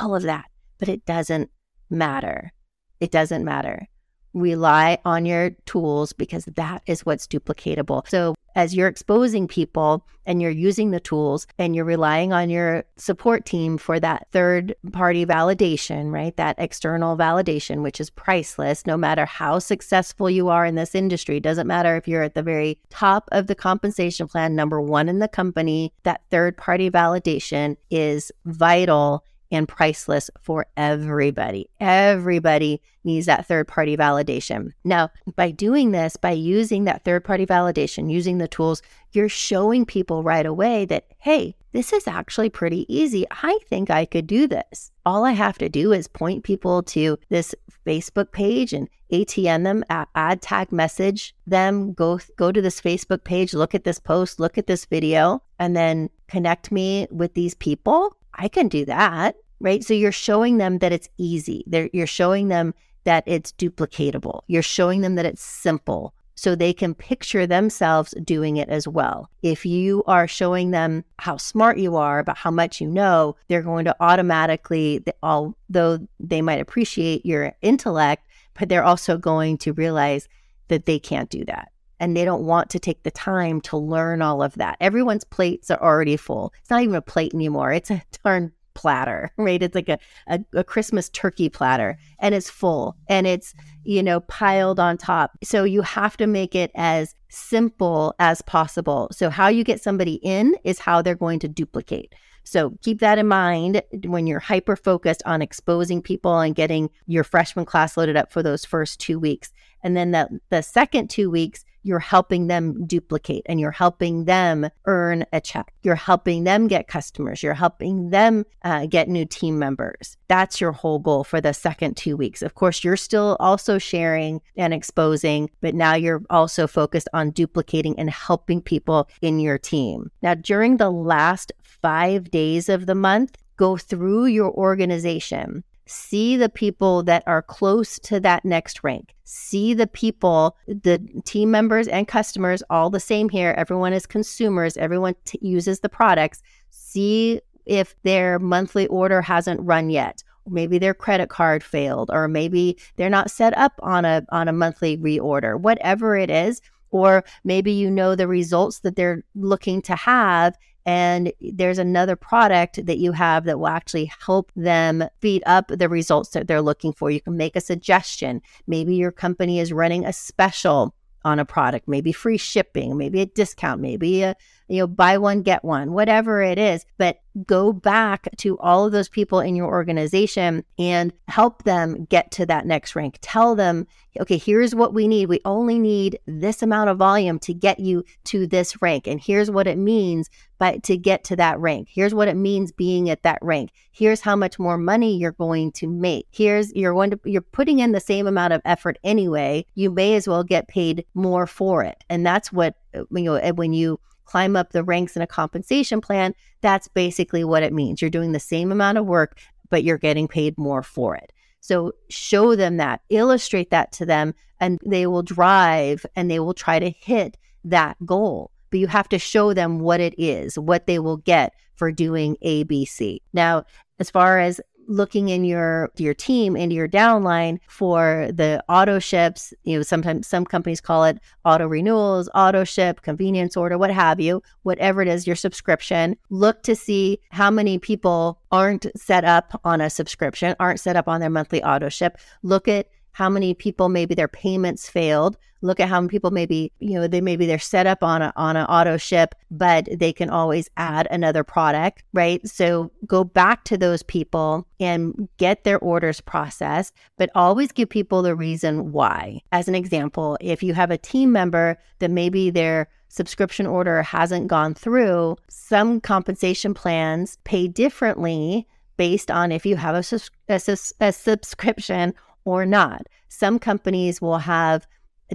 All 0.00 0.14
of 0.14 0.22
that. 0.24 0.46
But 0.78 0.88
it 0.88 1.04
doesn't 1.06 1.50
matter. 1.90 2.52
It 3.00 3.10
doesn't 3.10 3.44
matter 3.44 3.88
rely 4.36 4.98
on 5.04 5.24
your 5.24 5.50
tools 5.64 6.12
because 6.12 6.44
that 6.44 6.82
is 6.86 7.06
what's 7.06 7.26
duplicatable. 7.26 8.06
So, 8.08 8.34
as 8.54 8.74
you're 8.74 8.88
exposing 8.88 9.46
people 9.46 10.06
and 10.24 10.40
you're 10.40 10.50
using 10.50 10.90
the 10.90 11.00
tools 11.00 11.46
and 11.58 11.76
you're 11.76 11.84
relying 11.84 12.32
on 12.32 12.48
your 12.48 12.84
support 12.96 13.44
team 13.44 13.76
for 13.76 14.00
that 14.00 14.28
third 14.32 14.74
party 14.92 15.26
validation, 15.26 16.10
right? 16.10 16.34
That 16.36 16.56
external 16.58 17.18
validation, 17.18 17.82
which 17.82 18.00
is 18.00 18.08
priceless, 18.08 18.86
no 18.86 18.96
matter 18.96 19.26
how 19.26 19.58
successful 19.58 20.30
you 20.30 20.48
are 20.48 20.64
in 20.64 20.74
this 20.74 20.94
industry. 20.94 21.38
Doesn't 21.38 21.66
matter 21.66 21.96
if 21.96 22.08
you're 22.08 22.22
at 22.22 22.34
the 22.34 22.42
very 22.42 22.78
top 22.88 23.28
of 23.30 23.46
the 23.46 23.54
compensation 23.54 24.26
plan, 24.26 24.54
number 24.54 24.80
one 24.80 25.08
in 25.08 25.18
the 25.18 25.28
company, 25.28 25.92
that 26.04 26.22
third 26.30 26.56
party 26.56 26.90
validation 26.90 27.76
is 27.90 28.32
vital 28.46 29.22
and 29.50 29.68
priceless 29.68 30.30
for 30.40 30.66
everybody. 30.76 31.68
Everybody 31.80 32.82
needs 33.04 33.26
that 33.26 33.46
third 33.46 33.68
party 33.68 33.96
validation. 33.96 34.72
Now, 34.84 35.10
by 35.36 35.50
doing 35.50 35.92
this, 35.92 36.16
by 36.16 36.32
using 36.32 36.84
that 36.84 37.04
third 37.04 37.24
party 37.24 37.46
validation, 37.46 38.10
using 38.10 38.38
the 38.38 38.48
tools, 38.48 38.82
you're 39.12 39.28
showing 39.28 39.86
people 39.86 40.22
right 40.22 40.46
away 40.46 40.84
that, 40.86 41.06
hey, 41.18 41.54
this 41.72 41.92
is 41.92 42.08
actually 42.08 42.48
pretty 42.48 42.86
easy. 42.94 43.26
I 43.30 43.58
think 43.68 43.90
I 43.90 44.06
could 44.06 44.26
do 44.26 44.46
this. 44.46 44.90
All 45.04 45.24
I 45.24 45.32
have 45.32 45.58
to 45.58 45.68
do 45.68 45.92
is 45.92 46.08
point 46.08 46.42
people 46.42 46.82
to 46.84 47.18
this 47.28 47.54
Facebook 47.86 48.32
page 48.32 48.72
and 48.72 48.88
ATN 49.12 49.62
them, 49.62 49.84
add 50.14 50.42
tag 50.42 50.72
message 50.72 51.34
them, 51.46 51.92
go 51.92 52.18
go 52.36 52.50
to 52.50 52.60
this 52.60 52.80
Facebook 52.80 53.22
page, 53.24 53.54
look 53.54 53.74
at 53.74 53.84
this 53.84 54.00
post, 54.00 54.40
look 54.40 54.58
at 54.58 54.66
this 54.66 54.84
video, 54.86 55.42
and 55.58 55.76
then 55.76 56.10
connect 56.28 56.72
me 56.72 57.06
with 57.10 57.34
these 57.34 57.54
people 57.54 58.16
I 58.36 58.48
can 58.48 58.68
do 58.68 58.84
that, 58.84 59.36
right? 59.60 59.82
So 59.82 59.94
you're 59.94 60.12
showing 60.12 60.58
them 60.58 60.78
that 60.78 60.92
it's 60.92 61.08
easy. 61.18 61.64
They're, 61.66 61.90
you're 61.92 62.06
showing 62.06 62.48
them 62.48 62.74
that 63.04 63.24
it's 63.26 63.52
duplicatable. 63.52 64.42
You're 64.46 64.62
showing 64.62 65.00
them 65.00 65.14
that 65.14 65.26
it's 65.26 65.42
simple 65.42 66.14
so 66.34 66.54
they 66.54 66.72
can 66.72 66.94
picture 66.94 67.46
themselves 67.46 68.14
doing 68.22 68.58
it 68.58 68.68
as 68.68 68.86
well. 68.86 69.30
If 69.42 69.64
you 69.64 70.04
are 70.06 70.28
showing 70.28 70.70
them 70.70 71.02
how 71.18 71.38
smart 71.38 71.78
you 71.78 71.96
are 71.96 72.18
about 72.18 72.36
how 72.36 72.50
much 72.50 72.80
you 72.80 72.88
know, 72.88 73.36
they're 73.48 73.62
going 73.62 73.86
to 73.86 73.96
automatically, 74.00 75.02
although 75.22 76.06
they 76.20 76.42
might 76.42 76.60
appreciate 76.60 77.24
your 77.24 77.54
intellect, 77.62 78.26
but 78.58 78.68
they're 78.68 78.84
also 78.84 79.16
going 79.16 79.56
to 79.58 79.72
realize 79.72 80.28
that 80.68 80.84
they 80.84 80.98
can't 80.98 81.30
do 81.30 81.44
that 81.46 81.70
and 82.00 82.16
they 82.16 82.24
don't 82.24 82.44
want 82.44 82.70
to 82.70 82.78
take 82.78 83.02
the 83.02 83.10
time 83.10 83.60
to 83.62 83.76
learn 83.76 84.22
all 84.22 84.42
of 84.42 84.54
that. 84.54 84.76
Everyone's 84.80 85.24
plates 85.24 85.70
are 85.70 85.82
already 85.82 86.16
full. 86.16 86.52
It's 86.60 86.70
not 86.70 86.82
even 86.82 86.94
a 86.94 87.02
plate 87.02 87.34
anymore. 87.34 87.72
It's 87.72 87.90
a 87.90 88.02
darn 88.24 88.52
platter, 88.74 89.32
right? 89.38 89.62
It's 89.62 89.74
like 89.74 89.88
a, 89.88 89.98
a, 90.28 90.40
a, 90.52 90.62
Christmas 90.62 91.08
turkey 91.08 91.48
platter 91.48 91.98
and 92.18 92.34
it's 92.34 92.50
full 92.50 92.94
and 93.08 93.26
it's, 93.26 93.54
you 93.84 94.02
know, 94.02 94.20
piled 94.20 94.78
on 94.78 94.98
top. 94.98 95.32
So 95.42 95.64
you 95.64 95.80
have 95.80 96.16
to 96.18 96.26
make 96.26 96.54
it 96.54 96.70
as 96.74 97.14
simple 97.30 98.14
as 98.18 98.42
possible. 98.42 99.08
So, 99.12 99.30
how 99.30 99.48
you 99.48 99.64
get 99.64 99.82
somebody 99.82 100.14
in 100.22 100.56
is 100.62 100.78
how 100.78 101.00
they're 101.00 101.14
going 101.14 101.38
to 101.40 101.48
duplicate. 101.48 102.14
So 102.46 102.78
keep 102.80 103.00
that 103.00 103.18
in 103.18 103.26
mind 103.26 103.82
when 104.04 104.28
you're 104.28 104.38
hyper 104.38 104.76
focused 104.76 105.20
on 105.26 105.42
exposing 105.42 106.00
people 106.00 106.38
and 106.38 106.54
getting 106.54 106.90
your 107.08 107.24
freshman 107.24 107.64
class 107.64 107.96
loaded 107.96 108.16
up 108.16 108.30
for 108.30 108.40
those 108.40 108.64
first 108.64 109.00
two 109.00 109.18
weeks. 109.18 109.52
And 109.82 109.96
then 109.96 110.12
the, 110.12 110.40
the 110.50 110.62
second 110.62 111.10
two 111.10 111.28
weeks, 111.28 111.64
you're 111.86 112.00
helping 112.00 112.48
them 112.48 112.84
duplicate 112.84 113.44
and 113.46 113.60
you're 113.60 113.70
helping 113.70 114.24
them 114.24 114.68
earn 114.86 115.24
a 115.32 115.40
check. 115.40 115.72
You're 115.82 115.94
helping 115.94 116.42
them 116.42 116.66
get 116.66 116.88
customers. 116.88 117.44
You're 117.44 117.54
helping 117.54 118.10
them 118.10 118.44
uh, 118.64 118.86
get 118.86 119.08
new 119.08 119.24
team 119.24 119.56
members. 119.56 120.16
That's 120.26 120.60
your 120.60 120.72
whole 120.72 120.98
goal 120.98 121.22
for 121.22 121.40
the 121.40 121.54
second 121.54 121.96
two 121.96 122.16
weeks. 122.16 122.42
Of 122.42 122.56
course, 122.56 122.82
you're 122.82 122.96
still 122.96 123.36
also 123.38 123.78
sharing 123.78 124.40
and 124.56 124.74
exposing, 124.74 125.48
but 125.60 125.76
now 125.76 125.94
you're 125.94 126.22
also 126.28 126.66
focused 126.66 127.08
on 127.12 127.30
duplicating 127.30 127.96
and 127.98 128.10
helping 128.10 128.60
people 128.60 129.08
in 129.22 129.38
your 129.38 129.58
team. 129.58 130.10
Now, 130.22 130.34
during 130.34 130.78
the 130.78 130.90
last 130.90 131.52
five 131.62 132.32
days 132.32 132.68
of 132.68 132.86
the 132.86 132.96
month, 132.96 133.36
go 133.56 133.76
through 133.76 134.26
your 134.26 134.50
organization 134.52 135.62
see 135.86 136.36
the 136.36 136.48
people 136.48 137.02
that 137.04 137.22
are 137.26 137.42
close 137.42 137.98
to 138.00 138.20
that 138.20 138.44
next 138.44 138.82
rank. 138.82 139.14
See 139.24 139.72
the 139.72 139.86
people 139.86 140.56
the 140.66 140.98
team 141.24 141.50
members 141.50 141.88
and 141.88 142.06
customers 142.06 142.62
all 142.68 142.90
the 142.90 143.00
same 143.00 143.28
here. 143.28 143.54
Everyone 143.56 143.92
is 143.92 144.06
consumers. 144.06 144.76
Everyone 144.76 145.14
t- 145.24 145.38
uses 145.40 145.80
the 145.80 145.88
products. 145.88 146.42
See 146.70 147.40
if 147.64 147.94
their 148.02 148.38
monthly 148.38 148.86
order 148.88 149.22
hasn't 149.22 149.60
run 149.60 149.90
yet. 149.90 150.22
Maybe 150.48 150.78
their 150.78 150.94
credit 150.94 151.28
card 151.28 151.64
failed 151.64 152.10
or 152.12 152.28
maybe 152.28 152.76
they're 152.96 153.10
not 153.10 153.30
set 153.30 153.56
up 153.56 153.72
on 153.82 154.04
a 154.04 154.24
on 154.30 154.48
a 154.48 154.52
monthly 154.52 154.96
reorder 154.98 155.58
whatever 155.58 156.16
it 156.16 156.30
is. 156.30 156.60
Or 156.90 157.24
maybe 157.44 157.72
you 157.72 157.90
know 157.90 158.14
the 158.14 158.28
results 158.28 158.80
that 158.80 158.96
they're 158.96 159.24
looking 159.34 159.82
to 159.82 159.96
have 159.96 160.56
and 160.86 161.32
there's 161.40 161.78
another 161.78 162.14
product 162.14 162.86
that 162.86 162.98
you 162.98 163.10
have 163.10 163.44
that 163.44 163.58
will 163.58 163.66
actually 163.66 164.10
help 164.20 164.52
them 164.54 165.04
speed 165.16 165.42
up 165.44 165.66
the 165.68 165.88
results 165.88 166.30
that 166.30 166.46
they're 166.46 166.62
looking 166.62 166.92
for. 166.92 167.10
You 167.10 167.20
can 167.20 167.36
make 167.36 167.56
a 167.56 167.60
suggestion. 167.60 168.40
Maybe 168.68 168.94
your 168.94 169.10
company 169.10 169.58
is 169.58 169.72
running 169.72 170.06
a 170.06 170.12
special 170.12 170.94
on 171.24 171.40
a 171.40 171.44
product, 171.44 171.88
maybe 171.88 172.12
free 172.12 172.36
shipping, 172.38 172.96
maybe 172.96 173.20
a 173.20 173.26
discount, 173.26 173.80
maybe 173.80 174.22
a 174.22 174.36
you 174.68 174.78
know 174.78 174.86
buy 174.86 175.18
one 175.18 175.42
get 175.42 175.64
one, 175.64 175.92
whatever 175.92 176.42
it 176.42 176.58
is, 176.58 176.84
but 176.98 177.20
go 177.44 177.72
back 177.72 178.28
to 178.38 178.58
all 178.58 178.86
of 178.86 178.92
those 178.92 179.08
people 179.08 179.40
in 179.40 179.54
your 179.54 179.66
organization 179.66 180.64
and 180.78 181.12
help 181.28 181.64
them 181.64 182.06
get 182.06 182.30
to 182.30 182.46
that 182.46 182.66
next 182.66 182.96
rank. 182.96 183.18
Tell 183.20 183.54
them, 183.54 183.86
okay, 184.18 184.38
here's 184.38 184.74
what 184.74 184.94
we 184.94 185.06
need. 185.06 185.26
We 185.26 185.40
only 185.44 185.78
need 185.78 186.18
this 186.26 186.62
amount 186.62 186.88
of 186.88 186.96
volume 186.96 187.38
to 187.40 187.52
get 187.52 187.78
you 187.78 188.04
to 188.24 188.46
this 188.46 188.80
rank 188.80 189.06
and 189.06 189.20
here's 189.20 189.50
what 189.50 189.66
it 189.66 189.78
means 189.78 190.30
but 190.58 190.82
to 190.84 190.96
get 190.96 191.24
to 191.24 191.36
that 191.36 191.58
rank. 191.58 191.88
Here's 191.90 192.14
what 192.14 192.28
it 192.28 192.36
means 192.36 192.72
being 192.72 193.10
at 193.10 193.22
that 193.24 193.38
rank. 193.42 193.72
Here's 193.92 194.20
how 194.20 194.36
much 194.36 194.58
more 194.58 194.78
money 194.78 195.16
you're 195.16 195.32
going 195.32 195.72
to 195.72 195.86
make. 195.86 196.26
Here's 196.30 196.72
you're 196.74 196.94
going 196.94 197.10
to 197.10 197.20
you're 197.24 197.42
putting 197.42 197.80
in 197.80 197.92
the 197.92 198.00
same 198.00 198.26
amount 198.26 198.52
of 198.52 198.62
effort 198.64 198.98
anyway. 199.04 199.66
You 199.74 199.90
may 199.90 200.14
as 200.14 200.26
well 200.26 200.44
get 200.44 200.68
paid 200.68 201.04
more 201.14 201.46
for 201.46 201.84
it. 201.84 202.02
And 202.08 202.24
that's 202.24 202.52
what 202.52 202.76
you 202.94 203.06
know 203.10 203.38
when 203.52 203.72
you 203.72 204.00
climb 204.26 204.56
up 204.56 204.72
the 204.72 204.84
ranks 204.84 205.16
in 205.16 205.22
a 205.22 205.26
compensation 205.26 206.00
plan, 206.00 206.34
that's 206.60 206.88
basically 206.88 207.44
what 207.44 207.62
it 207.62 207.72
means. 207.72 208.02
You're 208.02 208.10
doing 208.10 208.32
the 208.32 208.40
same 208.40 208.70
amount 208.70 208.98
of 208.98 209.06
work, 209.06 209.38
but 209.70 209.84
you're 209.84 209.98
getting 209.98 210.28
paid 210.28 210.58
more 210.58 210.82
for 210.82 211.16
it. 211.16 211.32
So 211.60 211.92
show 212.10 212.54
them 212.54 212.76
that, 212.76 213.00
illustrate 213.08 213.70
that 213.70 213.92
to 213.92 214.06
them, 214.06 214.34
and 214.60 214.78
they 214.84 215.06
will 215.06 215.22
drive 215.22 216.04
and 216.14 216.30
they 216.30 216.40
will 216.40 216.54
try 216.54 216.78
to 216.78 216.90
hit 216.90 217.36
that 217.64 217.96
goal 218.04 218.50
but 218.70 218.80
you 218.80 218.86
have 218.86 219.08
to 219.08 219.18
show 219.18 219.54
them 219.54 219.80
what 219.80 220.00
it 220.00 220.14
is, 220.18 220.58
what 220.58 220.86
they 220.86 220.98
will 220.98 221.18
get 221.18 221.54
for 221.74 221.92
doing 221.92 222.36
ABC. 222.44 223.18
Now, 223.32 223.64
as 223.98 224.10
far 224.10 224.38
as 224.38 224.60
looking 224.86 225.28
in 225.28 225.44
your 225.44 225.90
your 225.96 226.14
team 226.14 226.56
into 226.56 226.74
your 226.74 226.88
downline 226.88 227.58
for 227.68 228.28
the 228.32 228.62
auto 228.68 228.98
ships 228.98 229.52
you 229.64 229.76
know 229.76 229.82
sometimes 229.82 230.26
some 230.26 230.44
companies 230.44 230.80
call 230.80 231.04
it 231.04 231.18
auto 231.44 231.66
renewals 231.66 232.28
auto 232.34 232.64
ship 232.64 233.02
convenience 233.02 233.56
order 233.56 233.76
what 233.78 233.90
have 233.90 234.20
you 234.20 234.42
whatever 234.62 235.00
it 235.00 235.08
is 235.08 235.26
your 235.26 235.36
subscription. 235.36 236.16
Look 236.28 236.62
to 236.64 236.74
see 236.74 237.20
how 237.30 237.50
many 237.50 237.78
people 237.78 238.40
aren't 238.50 238.86
set 238.96 239.24
up 239.24 239.60
on 239.64 239.80
a 239.80 239.88
subscription 239.88 240.56
aren't 240.58 240.80
set 240.80 240.96
up 240.96 241.08
on 241.08 241.20
their 241.20 241.30
monthly 241.30 241.62
auto 241.62 241.88
ship. 241.88 242.18
Look 242.42 242.68
at 242.68 242.88
how 243.16 243.30
many 243.30 243.54
people 243.54 243.88
maybe 243.88 244.14
their 244.14 244.28
payments 244.28 244.90
failed. 244.90 245.38
Look 245.62 245.80
at 245.80 245.88
how 245.88 246.02
many 246.02 246.10
people 246.10 246.30
maybe, 246.30 246.70
you 246.80 247.00
know, 247.00 247.08
they 247.08 247.22
maybe 247.22 247.46
they're 247.46 247.58
set 247.58 247.86
up 247.86 248.02
on 248.02 248.20
a 248.20 248.30
on 248.36 248.58
an 248.58 248.66
auto 248.66 248.98
ship, 248.98 249.34
but 249.50 249.88
they 249.90 250.12
can 250.12 250.28
always 250.28 250.68
add 250.76 251.08
another 251.10 251.42
product, 251.42 252.02
right? 252.12 252.46
So 252.46 252.92
go 253.06 253.24
back 253.24 253.64
to 253.64 253.78
those 253.78 254.02
people 254.02 254.66
and 254.78 255.30
get 255.38 255.64
their 255.64 255.78
orders 255.78 256.20
processed, 256.20 256.92
but 257.16 257.30
always 257.34 257.72
give 257.72 257.88
people 257.88 258.20
the 258.20 258.36
reason 258.36 258.92
why. 258.92 259.40
As 259.50 259.66
an 259.66 259.74
example, 259.74 260.36
if 260.42 260.62
you 260.62 260.74
have 260.74 260.90
a 260.90 260.98
team 260.98 261.32
member 261.32 261.78
that 262.00 262.10
maybe 262.10 262.50
their 262.50 262.86
subscription 263.08 263.66
order 263.66 264.02
hasn't 264.02 264.48
gone 264.48 264.74
through, 264.74 265.36
some 265.48 266.02
compensation 266.02 266.74
plans 266.74 267.38
pay 267.44 267.66
differently 267.66 268.66
based 268.98 269.30
on 269.30 269.52
if 269.52 269.64
you 269.64 269.76
have 269.76 269.94
a, 269.94 270.20
a, 270.48 270.76
a 271.00 271.12
subscription 271.12 272.14
or 272.46 272.64
not. 272.64 273.06
Some 273.28 273.58
companies 273.58 274.22
will 274.22 274.38
have 274.38 274.86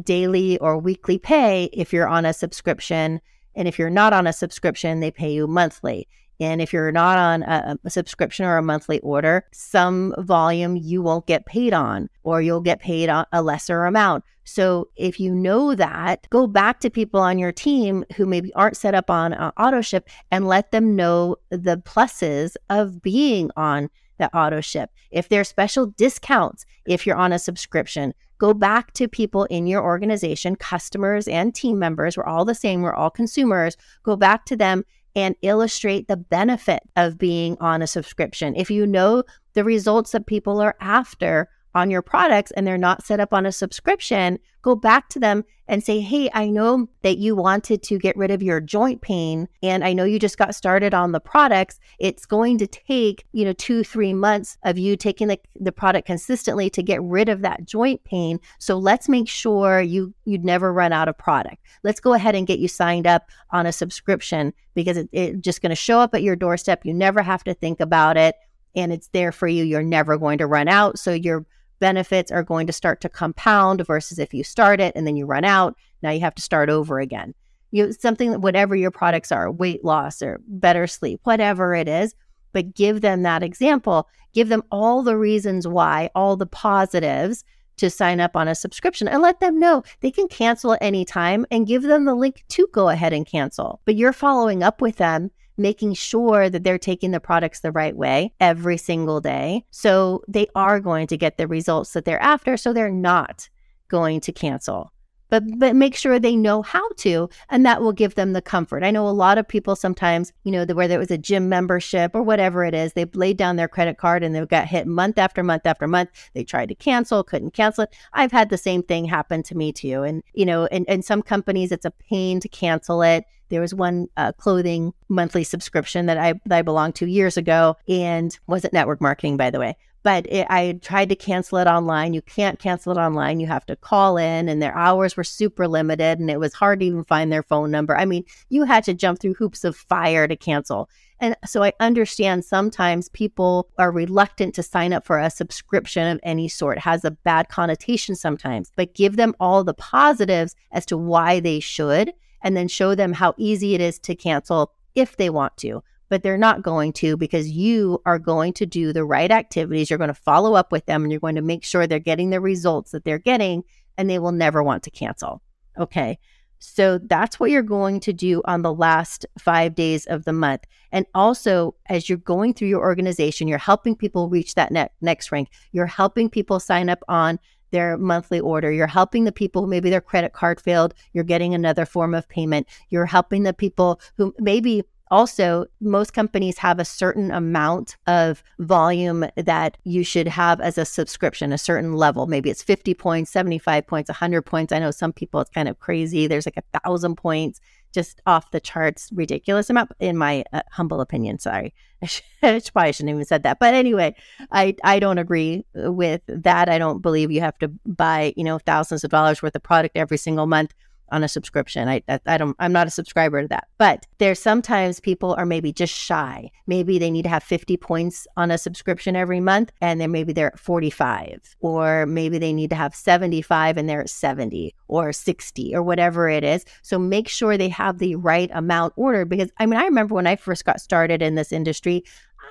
daily 0.03 0.57
or 0.57 0.77
weekly 0.77 1.19
pay 1.19 1.65
if 1.73 1.93
you're 1.93 2.07
on 2.07 2.25
a 2.25 2.33
subscription. 2.33 3.21
And 3.53 3.67
if 3.67 3.77
you're 3.77 3.89
not 3.89 4.13
on 4.13 4.25
a 4.25 4.33
subscription, 4.33 5.01
they 5.01 5.11
pay 5.11 5.31
you 5.31 5.45
monthly. 5.45 6.07
And 6.39 6.59
if 6.59 6.73
you're 6.73 6.91
not 6.91 7.19
on 7.19 7.43
a, 7.43 7.77
a, 7.83 7.89
subscription 7.91 8.45
or 8.45 8.57
a 8.57 8.63
monthly 8.63 8.99
order, 9.01 9.45
some 9.51 10.15
volume 10.17 10.75
you 10.75 11.03
won't 11.03 11.27
get 11.27 11.45
paid 11.45 11.71
on, 11.71 12.09
or 12.23 12.41
you'll 12.41 12.61
get 12.61 12.79
paid 12.79 13.09
on 13.09 13.27
a 13.31 13.43
lesser 13.43 13.85
amount. 13.85 14.23
So 14.43 14.89
if 14.95 15.19
you 15.19 15.35
know 15.35 15.75
that, 15.75 16.27
go 16.31 16.47
back 16.47 16.79
to 16.79 16.89
people 16.89 17.19
on 17.19 17.37
your 17.37 17.51
team 17.51 18.03
who 18.15 18.25
maybe 18.25 18.51
aren't 18.53 18.75
set 18.75 18.95
up 18.95 19.11
on 19.11 19.33
uh, 19.33 19.51
auto 19.57 19.81
ship 19.81 20.09
and 20.31 20.47
let 20.47 20.71
them 20.71 20.95
know 20.95 21.35
the 21.51 21.77
pluses 21.77 22.55
of 22.71 23.03
being 23.03 23.51
on 23.55 23.89
that 24.21 24.33
auto 24.33 24.61
ship. 24.61 24.89
If 25.11 25.27
there's 25.27 25.49
special 25.49 25.87
discounts, 25.87 26.65
if 26.85 27.05
you're 27.05 27.17
on 27.17 27.33
a 27.33 27.39
subscription, 27.39 28.13
go 28.37 28.53
back 28.53 28.93
to 28.93 29.07
people 29.07 29.43
in 29.45 29.67
your 29.67 29.83
organization, 29.83 30.55
customers 30.55 31.27
and 31.27 31.53
team 31.53 31.77
members. 31.77 32.15
We're 32.15 32.23
all 32.23 32.45
the 32.45 32.55
same, 32.55 32.81
we're 32.81 32.93
all 32.93 33.09
consumers. 33.09 33.75
Go 34.03 34.15
back 34.15 34.45
to 34.45 34.55
them 34.55 34.85
and 35.15 35.35
illustrate 35.41 36.07
the 36.07 36.17
benefit 36.17 36.81
of 36.95 37.17
being 37.17 37.57
on 37.59 37.81
a 37.81 37.87
subscription. 37.87 38.55
If 38.55 38.71
you 38.71 38.87
know 38.87 39.23
the 39.53 39.63
results 39.63 40.11
that 40.11 40.25
people 40.25 40.61
are 40.61 40.75
after 40.79 41.49
on 41.73 41.89
your 41.89 42.01
products 42.01 42.51
and 42.51 42.65
they're 42.65 42.77
not 42.77 43.03
set 43.03 43.19
up 43.19 43.33
on 43.33 43.45
a 43.45 43.51
subscription, 43.51 44.39
go 44.61 44.75
back 44.75 45.09
to 45.09 45.19
them 45.19 45.43
and 45.67 45.83
say, 45.83 46.01
Hey, 46.01 46.29
I 46.33 46.49
know 46.49 46.87
that 47.01 47.17
you 47.17 47.35
wanted 47.35 47.81
to 47.83 47.97
get 47.97 48.17
rid 48.17 48.29
of 48.29 48.43
your 48.43 48.59
joint 48.59 49.01
pain. 49.01 49.47
And 49.63 49.83
I 49.83 49.93
know 49.93 50.03
you 50.03 50.19
just 50.19 50.37
got 50.37 50.53
started 50.53 50.93
on 50.93 51.13
the 51.13 51.19
products. 51.19 51.79
It's 51.97 52.25
going 52.25 52.57
to 52.57 52.67
take, 52.67 53.25
you 53.31 53.45
know, 53.45 53.53
two, 53.53 53.83
three 53.83 54.13
months 54.13 54.57
of 54.63 54.77
you 54.77 54.97
taking 54.97 55.29
the, 55.29 55.39
the 55.55 55.71
product 55.71 56.07
consistently 56.07 56.69
to 56.71 56.83
get 56.83 57.01
rid 57.01 57.29
of 57.29 57.41
that 57.41 57.65
joint 57.65 58.03
pain. 58.03 58.39
So 58.59 58.77
let's 58.77 59.07
make 59.07 59.29
sure 59.29 59.79
you, 59.79 60.13
you'd 60.25 60.43
never 60.43 60.73
run 60.73 60.91
out 60.91 61.07
of 61.07 61.17
product. 61.17 61.65
Let's 61.83 62.01
go 62.01 62.13
ahead 62.13 62.35
and 62.35 62.45
get 62.45 62.59
you 62.59 62.67
signed 62.67 63.07
up 63.07 63.29
on 63.51 63.65
a 63.65 63.71
subscription 63.71 64.53
because 64.73 64.97
it's 64.97 65.09
it 65.13 65.41
just 65.41 65.61
going 65.61 65.69
to 65.69 65.75
show 65.75 65.99
up 65.99 66.13
at 66.13 66.23
your 66.23 66.35
doorstep. 66.35 66.85
You 66.85 66.93
never 66.93 67.21
have 67.21 67.43
to 67.45 67.53
think 67.53 67.79
about 67.79 68.17
it 68.17 68.35
and 68.75 68.91
it's 68.91 69.07
there 69.09 69.31
for 69.31 69.47
you. 69.47 69.63
You're 69.63 69.83
never 69.83 70.17
going 70.17 70.37
to 70.39 70.47
run 70.47 70.67
out. 70.67 70.99
So 70.99 71.13
you're 71.13 71.45
benefits 71.81 72.31
are 72.31 72.43
going 72.43 72.67
to 72.67 72.73
start 72.73 73.01
to 73.01 73.09
compound 73.09 73.85
versus 73.85 74.19
if 74.19 74.33
you 74.33 74.45
start 74.45 74.79
it 74.79 74.93
and 74.95 75.05
then 75.05 75.17
you 75.17 75.25
run 75.25 75.43
out, 75.43 75.75
now 76.01 76.11
you 76.11 76.21
have 76.21 76.35
to 76.35 76.41
start 76.41 76.69
over 76.69 77.01
again. 77.01 77.33
You 77.71 77.91
something 77.91 78.39
whatever 78.39 78.75
your 78.75 78.91
products 78.91 79.31
are, 79.31 79.51
weight 79.51 79.83
loss 79.83 80.21
or 80.21 80.39
better 80.47 80.87
sleep, 80.87 81.19
whatever 81.23 81.75
it 81.75 81.89
is, 81.89 82.15
but 82.53 82.75
give 82.75 83.01
them 83.01 83.23
that 83.23 83.43
example. 83.43 84.07
Give 84.33 84.47
them 84.47 84.63
all 84.71 85.03
the 85.03 85.17
reasons 85.17 85.67
why, 85.67 86.09
all 86.15 86.37
the 86.37 86.45
positives 86.45 87.43
to 87.77 87.89
sign 87.89 88.19
up 88.19 88.35
on 88.35 88.47
a 88.47 88.55
subscription 88.55 89.07
and 89.07 89.21
let 89.21 89.39
them 89.39 89.59
know 89.59 89.83
they 90.01 90.11
can 90.11 90.27
cancel 90.27 90.73
at 90.73 90.83
any 90.83 91.03
time 91.03 91.45
and 91.49 91.67
give 91.67 91.81
them 91.81 92.05
the 92.05 92.13
link 92.13 92.43
to 92.49 92.67
go 92.71 92.89
ahead 92.89 93.11
and 93.11 93.25
cancel. 93.25 93.81
But 93.85 93.95
you're 93.95 94.13
following 94.13 94.61
up 94.61 94.81
with 94.81 94.97
them 94.97 95.31
making 95.57 95.93
sure 95.93 96.49
that 96.49 96.63
they're 96.63 96.77
taking 96.77 97.11
the 97.11 97.19
products 97.19 97.59
the 97.59 97.71
right 97.71 97.95
way 97.95 98.33
every 98.39 98.77
single 98.77 99.21
day. 99.21 99.65
So 99.71 100.23
they 100.27 100.47
are 100.55 100.79
going 100.79 101.07
to 101.07 101.17
get 101.17 101.37
the 101.37 101.47
results 101.47 101.93
that 101.93 102.05
they're 102.05 102.21
after. 102.21 102.57
So 102.57 102.73
they're 102.73 102.89
not 102.91 103.49
going 103.87 104.21
to 104.21 104.31
cancel. 104.31 104.91
But, 105.29 105.43
but 105.59 105.77
make 105.77 105.95
sure 105.95 106.19
they 106.19 106.35
know 106.35 106.61
how 106.61 106.85
to, 106.97 107.29
and 107.49 107.65
that 107.65 107.81
will 107.81 107.93
give 107.93 108.15
them 108.15 108.33
the 108.33 108.41
comfort. 108.41 108.83
I 108.83 108.91
know 108.91 109.07
a 109.07 109.11
lot 109.11 109.37
of 109.37 109.47
people 109.47 109.77
sometimes, 109.77 110.33
you 110.43 110.51
know, 110.51 110.65
the, 110.65 110.75
whether 110.75 110.95
it 110.95 110.97
was 110.97 111.09
a 111.09 111.17
gym 111.17 111.47
membership 111.47 112.11
or 112.13 112.21
whatever 112.21 112.65
it 112.65 112.73
is, 112.73 112.91
they've 112.91 113.15
laid 113.15 113.37
down 113.37 113.55
their 113.55 113.69
credit 113.69 113.97
card 113.97 114.23
and 114.23 114.35
they've 114.35 114.45
got 114.45 114.67
hit 114.67 114.87
month 114.87 115.17
after 115.17 115.41
month 115.41 115.65
after 115.65 115.87
month. 115.87 116.09
They 116.33 116.43
tried 116.43 116.67
to 116.67 116.75
cancel, 116.75 117.23
couldn't 117.23 117.53
cancel 117.53 117.85
it. 117.85 117.95
I've 118.11 118.33
had 118.33 118.49
the 118.49 118.57
same 118.57 118.83
thing 118.83 119.05
happen 119.05 119.41
to 119.43 119.55
me 119.55 119.71
too. 119.71 120.03
And, 120.03 120.21
you 120.33 120.45
know, 120.45 120.65
in, 120.65 120.83
in 120.85 121.01
some 121.01 121.21
companies, 121.21 121.71
it's 121.71 121.85
a 121.85 121.91
pain 121.91 122.41
to 122.41 122.49
cancel 122.49 123.01
it 123.01 123.23
there 123.51 123.61
was 123.61 123.75
one 123.75 124.07
uh, 124.17 124.31
clothing 124.31 124.93
monthly 125.09 125.43
subscription 125.43 126.07
that 126.07 126.17
I 126.17 126.33
that 126.45 126.57
I 126.59 126.61
belonged 126.63 126.95
to 126.95 127.05
years 127.05 127.37
ago, 127.37 127.75
and 127.87 128.37
wasn't 128.47 128.73
network 128.73 129.01
marketing, 129.01 129.37
by 129.37 129.51
the 129.51 129.59
way. 129.59 129.77
But 130.03 130.25
it, 130.31 130.47
I 130.49 130.79
tried 130.81 131.09
to 131.09 131.15
cancel 131.15 131.59
it 131.59 131.67
online. 131.67 132.13
You 132.13 132.23
can't 132.23 132.57
cancel 132.57 132.91
it 132.91 132.99
online. 132.99 133.39
You 133.39 133.45
have 133.45 133.67
to 133.67 133.75
call 133.75 134.17
in, 134.17 134.49
and 134.49 134.59
their 134.59 134.75
hours 134.75 135.15
were 135.15 135.23
super 135.23 135.67
limited, 135.67 136.19
and 136.19 136.31
it 136.31 136.39
was 136.39 136.55
hard 136.55 136.79
to 136.79 136.85
even 136.87 137.03
find 137.03 137.31
their 137.31 137.43
phone 137.43 137.69
number. 137.69 137.95
I 137.95 138.05
mean, 138.05 138.23
you 138.49 138.63
had 138.63 138.83
to 138.85 138.95
jump 138.95 139.19
through 139.19 139.35
hoops 139.35 139.63
of 139.63 139.75
fire 139.75 140.27
to 140.27 140.35
cancel. 140.35 140.89
And 141.19 141.35
so 141.45 141.61
I 141.61 141.73
understand 141.79 142.43
sometimes 142.43 143.09
people 143.09 143.69
are 143.77 143.91
reluctant 143.91 144.55
to 144.55 144.63
sign 144.63 144.91
up 144.91 145.05
for 145.05 145.19
a 145.19 145.29
subscription 145.29 146.07
of 146.07 146.19
any 146.23 146.47
sort. 146.47 146.77
It 146.77 146.81
has 146.81 147.05
a 147.05 147.11
bad 147.11 147.49
connotation 147.49 148.15
sometimes, 148.15 148.71
but 148.75 148.95
give 148.95 149.17
them 149.17 149.35
all 149.39 149.63
the 149.63 149.75
positives 149.75 150.55
as 150.71 150.83
to 150.87 150.97
why 150.97 151.39
they 151.39 151.59
should 151.59 152.11
and 152.43 152.55
then 152.55 152.67
show 152.67 152.95
them 152.95 153.13
how 153.13 153.33
easy 153.37 153.75
it 153.75 153.81
is 153.81 153.99
to 153.99 154.15
cancel 154.15 154.73
if 154.95 155.17
they 155.17 155.29
want 155.29 155.57
to. 155.57 155.83
But 156.09 156.23
they're 156.23 156.37
not 156.37 156.61
going 156.61 156.91
to 156.93 157.15
because 157.15 157.49
you 157.49 158.01
are 158.05 158.19
going 158.19 158.53
to 158.53 158.65
do 158.65 158.91
the 158.91 159.05
right 159.05 159.31
activities. 159.31 159.89
You're 159.89 159.99
going 159.99 160.09
to 160.09 160.13
follow 160.13 160.55
up 160.55 160.71
with 160.71 160.85
them 160.85 161.03
and 161.03 161.11
you're 161.11 161.21
going 161.21 161.35
to 161.35 161.41
make 161.41 161.63
sure 161.63 161.87
they're 161.87 161.99
getting 161.99 162.31
the 162.31 162.41
results 162.41 162.91
that 162.91 163.05
they're 163.05 163.17
getting 163.17 163.63
and 163.97 164.09
they 164.09 164.19
will 164.19 164.33
never 164.33 164.61
want 164.61 164.83
to 164.83 164.91
cancel. 164.91 165.41
Okay. 165.77 166.19
So 166.59 166.99
that's 166.99 167.39
what 167.39 167.49
you're 167.49 167.63
going 167.63 167.99
to 168.01 168.13
do 168.13 168.43
on 168.45 168.61
the 168.61 168.73
last 168.73 169.25
five 169.39 169.73
days 169.73 170.05
of 170.05 170.25
the 170.25 170.33
month. 170.33 170.65
And 170.91 171.07
also, 171.15 171.73
as 171.87 172.07
you're 172.07 172.19
going 172.19 172.53
through 172.53 172.67
your 172.67 172.81
organization, 172.81 173.47
you're 173.47 173.57
helping 173.57 173.95
people 173.95 174.29
reach 174.29 174.53
that 174.55 174.71
ne- 174.71 174.89
next 175.01 175.31
rank. 175.31 175.49
You're 175.71 175.87
helping 175.87 176.29
people 176.29 176.59
sign 176.59 176.87
up 176.87 177.03
on 177.07 177.39
their 177.71 177.97
monthly 177.97 178.39
order. 178.39 178.71
You're 178.71 178.87
helping 178.87 179.23
the 179.23 179.31
people 179.31 179.63
who 179.63 179.67
maybe 179.67 179.89
their 179.89 180.01
credit 180.01 180.33
card 180.33 180.61
failed. 180.61 180.93
You're 181.13 181.23
getting 181.23 181.53
another 181.53 181.85
form 181.85 182.13
of 182.13 182.27
payment. 182.29 182.67
You're 182.89 183.05
helping 183.05 183.43
the 183.43 183.53
people 183.53 183.99
who 184.17 184.33
maybe 184.39 184.83
also, 185.11 185.65
most 185.81 186.13
companies 186.13 186.57
have 186.59 186.79
a 186.79 186.85
certain 186.85 187.31
amount 187.31 187.97
of 188.07 188.41
volume 188.59 189.25
that 189.35 189.77
you 189.83 190.05
should 190.05 190.29
have 190.29 190.61
as 190.61 190.77
a 190.77 190.85
subscription, 190.85 191.51
a 191.51 191.57
certain 191.57 191.93
level. 191.93 192.27
Maybe 192.27 192.49
it's 192.49 192.63
50 192.63 192.93
points, 192.93 193.29
75 193.29 193.85
points, 193.85 194.09
100 194.09 194.43
points. 194.43 194.71
I 194.71 194.79
know 194.79 194.89
some 194.89 195.11
people 195.11 195.41
it's 195.41 195.49
kind 195.49 195.67
of 195.67 195.77
crazy. 195.79 196.27
There's 196.27 196.47
like 196.47 196.57
a 196.57 196.79
thousand 196.79 197.17
points, 197.17 197.59
just 197.91 198.21
off 198.25 198.51
the 198.51 198.59
charts, 198.59 199.09
ridiculous 199.13 199.69
amount, 199.69 199.91
in 199.99 200.17
my 200.17 200.43
uh, 200.53 200.61
humble 200.71 201.01
opinion. 201.01 201.39
Sorry. 201.39 201.73
I 202.43 202.61
probably 202.73 202.91
shouldn't 202.93 203.09
even 203.11 203.25
said 203.25 203.43
that. 203.43 203.59
But 203.59 203.73
anyway, 203.73 204.15
I, 204.51 204.75
I 204.83 204.99
don't 204.99 205.17
agree 205.17 205.65
with 205.73 206.21
that. 206.27 206.69
I 206.69 206.77
don't 206.77 207.01
believe 207.01 207.31
you 207.31 207.41
have 207.41 207.57
to 207.59 207.67
buy, 207.85 208.33
you 208.35 208.43
know, 208.43 208.59
thousands 208.59 209.03
of 209.03 209.11
dollars 209.11 209.41
worth 209.41 209.55
of 209.55 209.63
product 209.63 209.97
every 209.97 210.17
single 210.17 210.47
month 210.47 210.73
on 211.11 211.23
a 211.23 211.27
subscription. 211.27 211.87
I, 211.87 212.01
I, 212.07 212.19
I 212.25 212.37
don't 212.37 212.55
I'm 212.59 212.71
not 212.71 212.87
a 212.87 212.91
subscriber 212.91 213.41
to 213.41 213.47
that. 213.49 213.67
But 213.77 214.05
there's 214.17 214.39
sometimes 214.39 214.99
people 214.99 215.33
are 215.35 215.45
maybe 215.45 215.71
just 215.71 215.93
shy. 215.93 216.49
Maybe 216.67 216.97
they 216.97 217.11
need 217.11 217.23
to 217.23 217.29
have 217.29 217.43
50 217.43 217.77
points 217.77 218.27
on 218.37 218.51
a 218.51 218.57
subscription 218.57 219.15
every 219.15 219.39
month 219.39 219.71
and 219.81 219.99
then 219.99 220.11
maybe 220.11 220.33
they're 220.33 220.53
at 220.53 220.59
45 220.59 221.55
or 221.59 222.05
maybe 222.05 222.37
they 222.37 222.53
need 222.53 222.69
to 222.69 222.75
have 222.75 222.95
75 222.95 223.77
and 223.77 223.89
they're 223.89 224.01
at 224.01 224.09
70 224.09 224.73
or 224.87 225.13
60 225.13 225.75
or 225.75 225.83
whatever 225.83 226.29
it 226.29 226.43
is. 226.43 226.65
So 226.81 226.97
make 226.97 227.27
sure 227.27 227.57
they 227.57 227.69
have 227.69 227.99
the 227.99 228.15
right 228.15 228.49
amount 228.53 228.93
ordered 228.95 229.29
because 229.29 229.51
I 229.57 229.65
mean 229.65 229.79
I 229.79 229.83
remember 229.83 230.15
when 230.15 230.27
I 230.27 230.35
first 230.35 230.65
got 230.65 230.81
started 230.81 231.21
in 231.21 231.35
this 231.35 231.51
industry, 231.51 232.03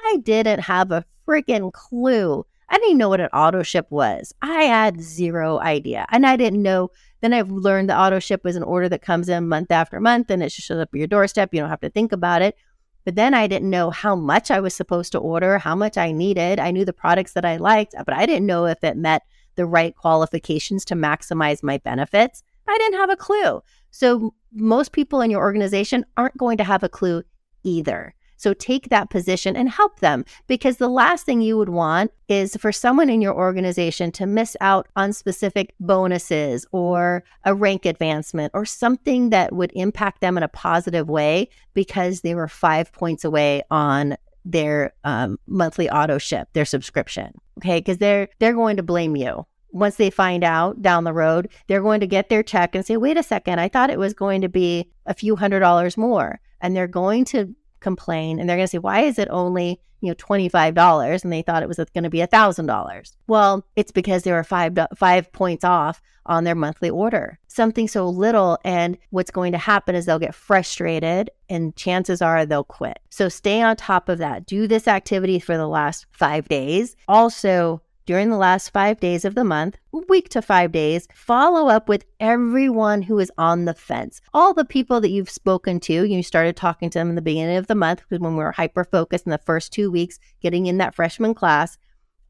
I 0.05 0.19
didn't 0.19 0.61
have 0.61 0.91
a 0.91 1.05
freaking 1.27 1.73
clue 1.73 2.45
I 2.71 2.79
didn't 2.79 2.99
know 2.99 3.09
what 3.09 3.21
an 3.21 3.29
auto 3.33 3.63
ship 3.65 3.87
was. 3.91 4.33
I 4.41 4.63
had 4.63 5.03
zero 5.03 5.59
idea. 5.59 6.07
And 6.11 6.25
I 6.25 6.37
didn't 6.37 6.63
know. 6.63 6.91
Then 7.21 7.35
I've 7.35 7.51
learned 7.51 7.91
the 7.91 7.99
auto 7.99 8.21
ship 8.21 8.45
was 8.45 8.57
an 8.57 8.63
order 8.63 8.89
that 8.89 9.03
comes 9.03 9.29
in 9.29 9.49
month 9.49 9.71
after 9.71 10.01
month 10.01 10.31
and 10.31 10.43
it 10.43 10.51
just 10.51 10.69
shows 10.69 10.79
up 10.79 10.91
at 10.95 10.99
your 10.99 11.09
doorstep. 11.09 11.53
You 11.53 11.61
don't 11.61 11.69
have 11.69 11.81
to 11.81 11.91
think 11.91 12.13
about 12.13 12.43
it. 12.43 12.57
But 13.05 13.17
then 13.17 13.35
I 13.35 13.47
didn't 13.47 13.71
know 13.71 13.91
how 13.91 14.15
much 14.15 14.51
I 14.51 14.61
was 14.61 14.75
supposed 14.75 15.13
to 15.13 15.19
order, 15.19 15.59
how 15.59 15.75
much 15.75 15.99
I 15.99 16.13
needed. 16.13 16.61
I 16.61 16.71
knew 16.71 16.85
the 16.85 16.93
products 16.93 17.33
that 17.33 17.45
I 17.45 17.57
liked, 17.57 17.95
but 17.97 18.15
I 18.15 18.25
didn't 18.25 18.47
know 18.47 18.67
if 18.67 18.85
it 18.85 18.97
met 18.97 19.23
the 19.57 19.67
right 19.67 19.97
qualifications 19.97 20.85
to 20.87 20.95
maximize 20.95 21.63
my 21.63 21.79
benefits. 21.79 22.43
I 22.69 22.79
didn't 22.79 23.01
have 23.01 23.11
a 23.11 23.17
clue. 23.17 23.63
So 23.91 24.35
most 24.53 24.93
people 24.93 25.23
in 25.23 25.31
your 25.31 25.41
organization 25.41 26.05
aren't 26.17 26.37
going 26.37 26.59
to 26.59 26.65
have 26.65 26.83
a 26.83 26.89
clue 26.89 27.25
either. 27.65 28.15
So 28.41 28.55
take 28.55 28.89
that 28.89 29.11
position 29.11 29.55
and 29.55 29.69
help 29.69 30.01
them 30.01 30.25
because 30.47 30.79
the 30.79 30.89
last 30.89 31.27
thing 31.27 31.43
you 31.43 31.59
would 31.59 31.69
want 31.69 32.11
is 32.27 32.57
for 32.57 32.73
someone 32.73 33.11
in 33.11 33.21
your 33.21 33.35
organization 33.35 34.11
to 34.13 34.25
miss 34.25 34.57
out 34.63 34.89
on 34.97 35.13
specific 35.13 35.75
bonuses 35.79 36.65
or 36.73 37.23
a 37.45 37.55
rank 37.55 37.85
advancement 37.85 38.51
or 38.55 38.65
something 38.65 39.29
that 39.29 39.53
would 39.53 39.73
impact 39.75 40.23
them 40.23 40.39
in 40.39 40.43
a 40.43 40.49
positive 40.49 41.11
way 41.11 41.51
because 41.75 42.23
they 42.23 42.35
were 42.35 42.49
five 42.49 42.91
points 42.95 43.27
away 43.27 43.63
on 43.71 44.17
their 44.47 44.95
um, 45.05 45.39
monthly 45.47 45.91
auto 45.91 46.17
ship, 46.17 46.49
their 46.55 46.65
subscription. 46.65 47.35
Okay, 47.59 47.81
because 47.81 47.99
they're 47.99 48.31
they're 48.39 48.55
going 48.55 48.79
to 48.79 48.83
blame 48.83 49.17
you 49.17 49.45
once 49.73 49.97
they 49.97 50.11
find 50.11 50.43
out 50.43 50.81
down 50.83 51.05
the 51.05 51.13
road, 51.13 51.49
they're 51.67 51.83
going 51.83 52.01
to 52.01 52.07
get 52.07 52.29
their 52.29 52.43
check 52.43 52.75
and 52.75 52.85
say, 52.85 52.97
wait 52.97 53.17
a 53.17 53.23
second, 53.23 53.61
I 53.61 53.69
thought 53.69 53.91
it 53.91 53.99
was 53.99 54.15
going 54.15 54.41
to 54.41 54.49
be 54.49 54.91
a 55.07 55.15
few 55.15 55.37
hundred 55.37 55.61
dollars 55.61 55.97
more. 55.97 56.41
And 56.61 56.75
they're 56.75 56.89
going 56.89 57.25
to 57.27 57.55
complain 57.81 58.39
and 58.39 58.49
they're 58.49 58.57
going 58.57 58.67
to 58.67 58.71
say, 58.71 58.79
why 58.79 59.01
is 59.01 59.19
it 59.19 59.29
only, 59.31 59.81
you 60.01 60.09
know, 60.09 60.15
$25 60.15 61.23
and 61.23 61.33
they 61.33 61.43
thought 61.43 61.63
it 61.63 61.69
was 61.69 61.79
going 61.79 62.05
to 62.05 62.11
be 62.11 62.21
a 62.21 62.29
$1,000? 62.29 63.17
Well, 63.27 63.65
it's 63.77 63.93
because 63.93 64.23
they 64.23 64.33
were 64.33 64.45
five, 64.45 64.79
five 64.97 65.33
points 65.33 65.65
off 65.65 66.01
on 66.27 66.45
their 66.45 66.55
monthly 66.55 66.91
order. 66.91 67.39
Something 67.49 67.89
so 67.89 68.09
little. 68.09 68.59
And 68.65 68.97
what's 69.11 69.31
going 69.31 69.53
to 69.53 69.59
happen 69.59 69.95
is 69.95 70.07
they'll 70.07 70.19
get 70.19 70.35
frustrated 70.35 71.31
and 71.49 71.75
chances 71.77 72.23
are 72.23 72.47
they'll 72.47 72.65
quit. 72.65 73.01
So 73.11 73.29
stay 73.29 73.61
on 73.63 73.77
top 73.77 74.09
of 74.09 74.19
that. 74.19 74.47
Do 74.47 74.67
this 74.67 74.87
activity 74.87 75.39
for 75.41 75.57
the 75.57 75.67
last 75.67 76.07
five 76.13 76.49
days. 76.49 76.95
Also, 77.09 77.83
during 78.07 78.31
the 78.31 78.37
last 78.37 78.71
five 78.71 79.01
days 79.01 79.25
of 79.25 79.35
the 79.35 79.45
month, 79.45 79.77
week 80.09 80.29
to 80.31 80.43
five 80.43 80.73
days, 80.73 81.07
follow 81.15 81.69
up 81.69 81.89
with 81.89 82.05
everyone 82.19 83.03
who 83.03 83.19
is 83.19 83.31
on 83.39 83.65
the 83.65 83.75
fence. 83.75 84.21
All 84.35 84.55
the 84.55 84.65
people 84.65 85.01
that 85.01 85.11
you've 85.11 85.31
spoken 85.31 85.81
to, 85.81 86.05
you 86.05 86.23
started 86.23 86.57
talking 86.57 86.91
to 86.91 86.99
them 86.99 87.11
in 87.11 87.15
the 87.15 87.23
beginning 87.23 87.57
of 87.57 87.67
the 87.67 87.75
month 87.75 88.03
when 88.09 88.23
we 88.23 88.43
were 88.43 88.53
hyper 88.53 88.85
focused 88.85 89.27
in 89.27 89.31
the 89.31 89.39
first 89.39 89.73
two 89.73 89.91
weeks, 89.91 90.19
getting 90.41 90.67
in 90.67 90.79
that 90.79 90.95
freshman 90.95 91.35
class 91.35 91.79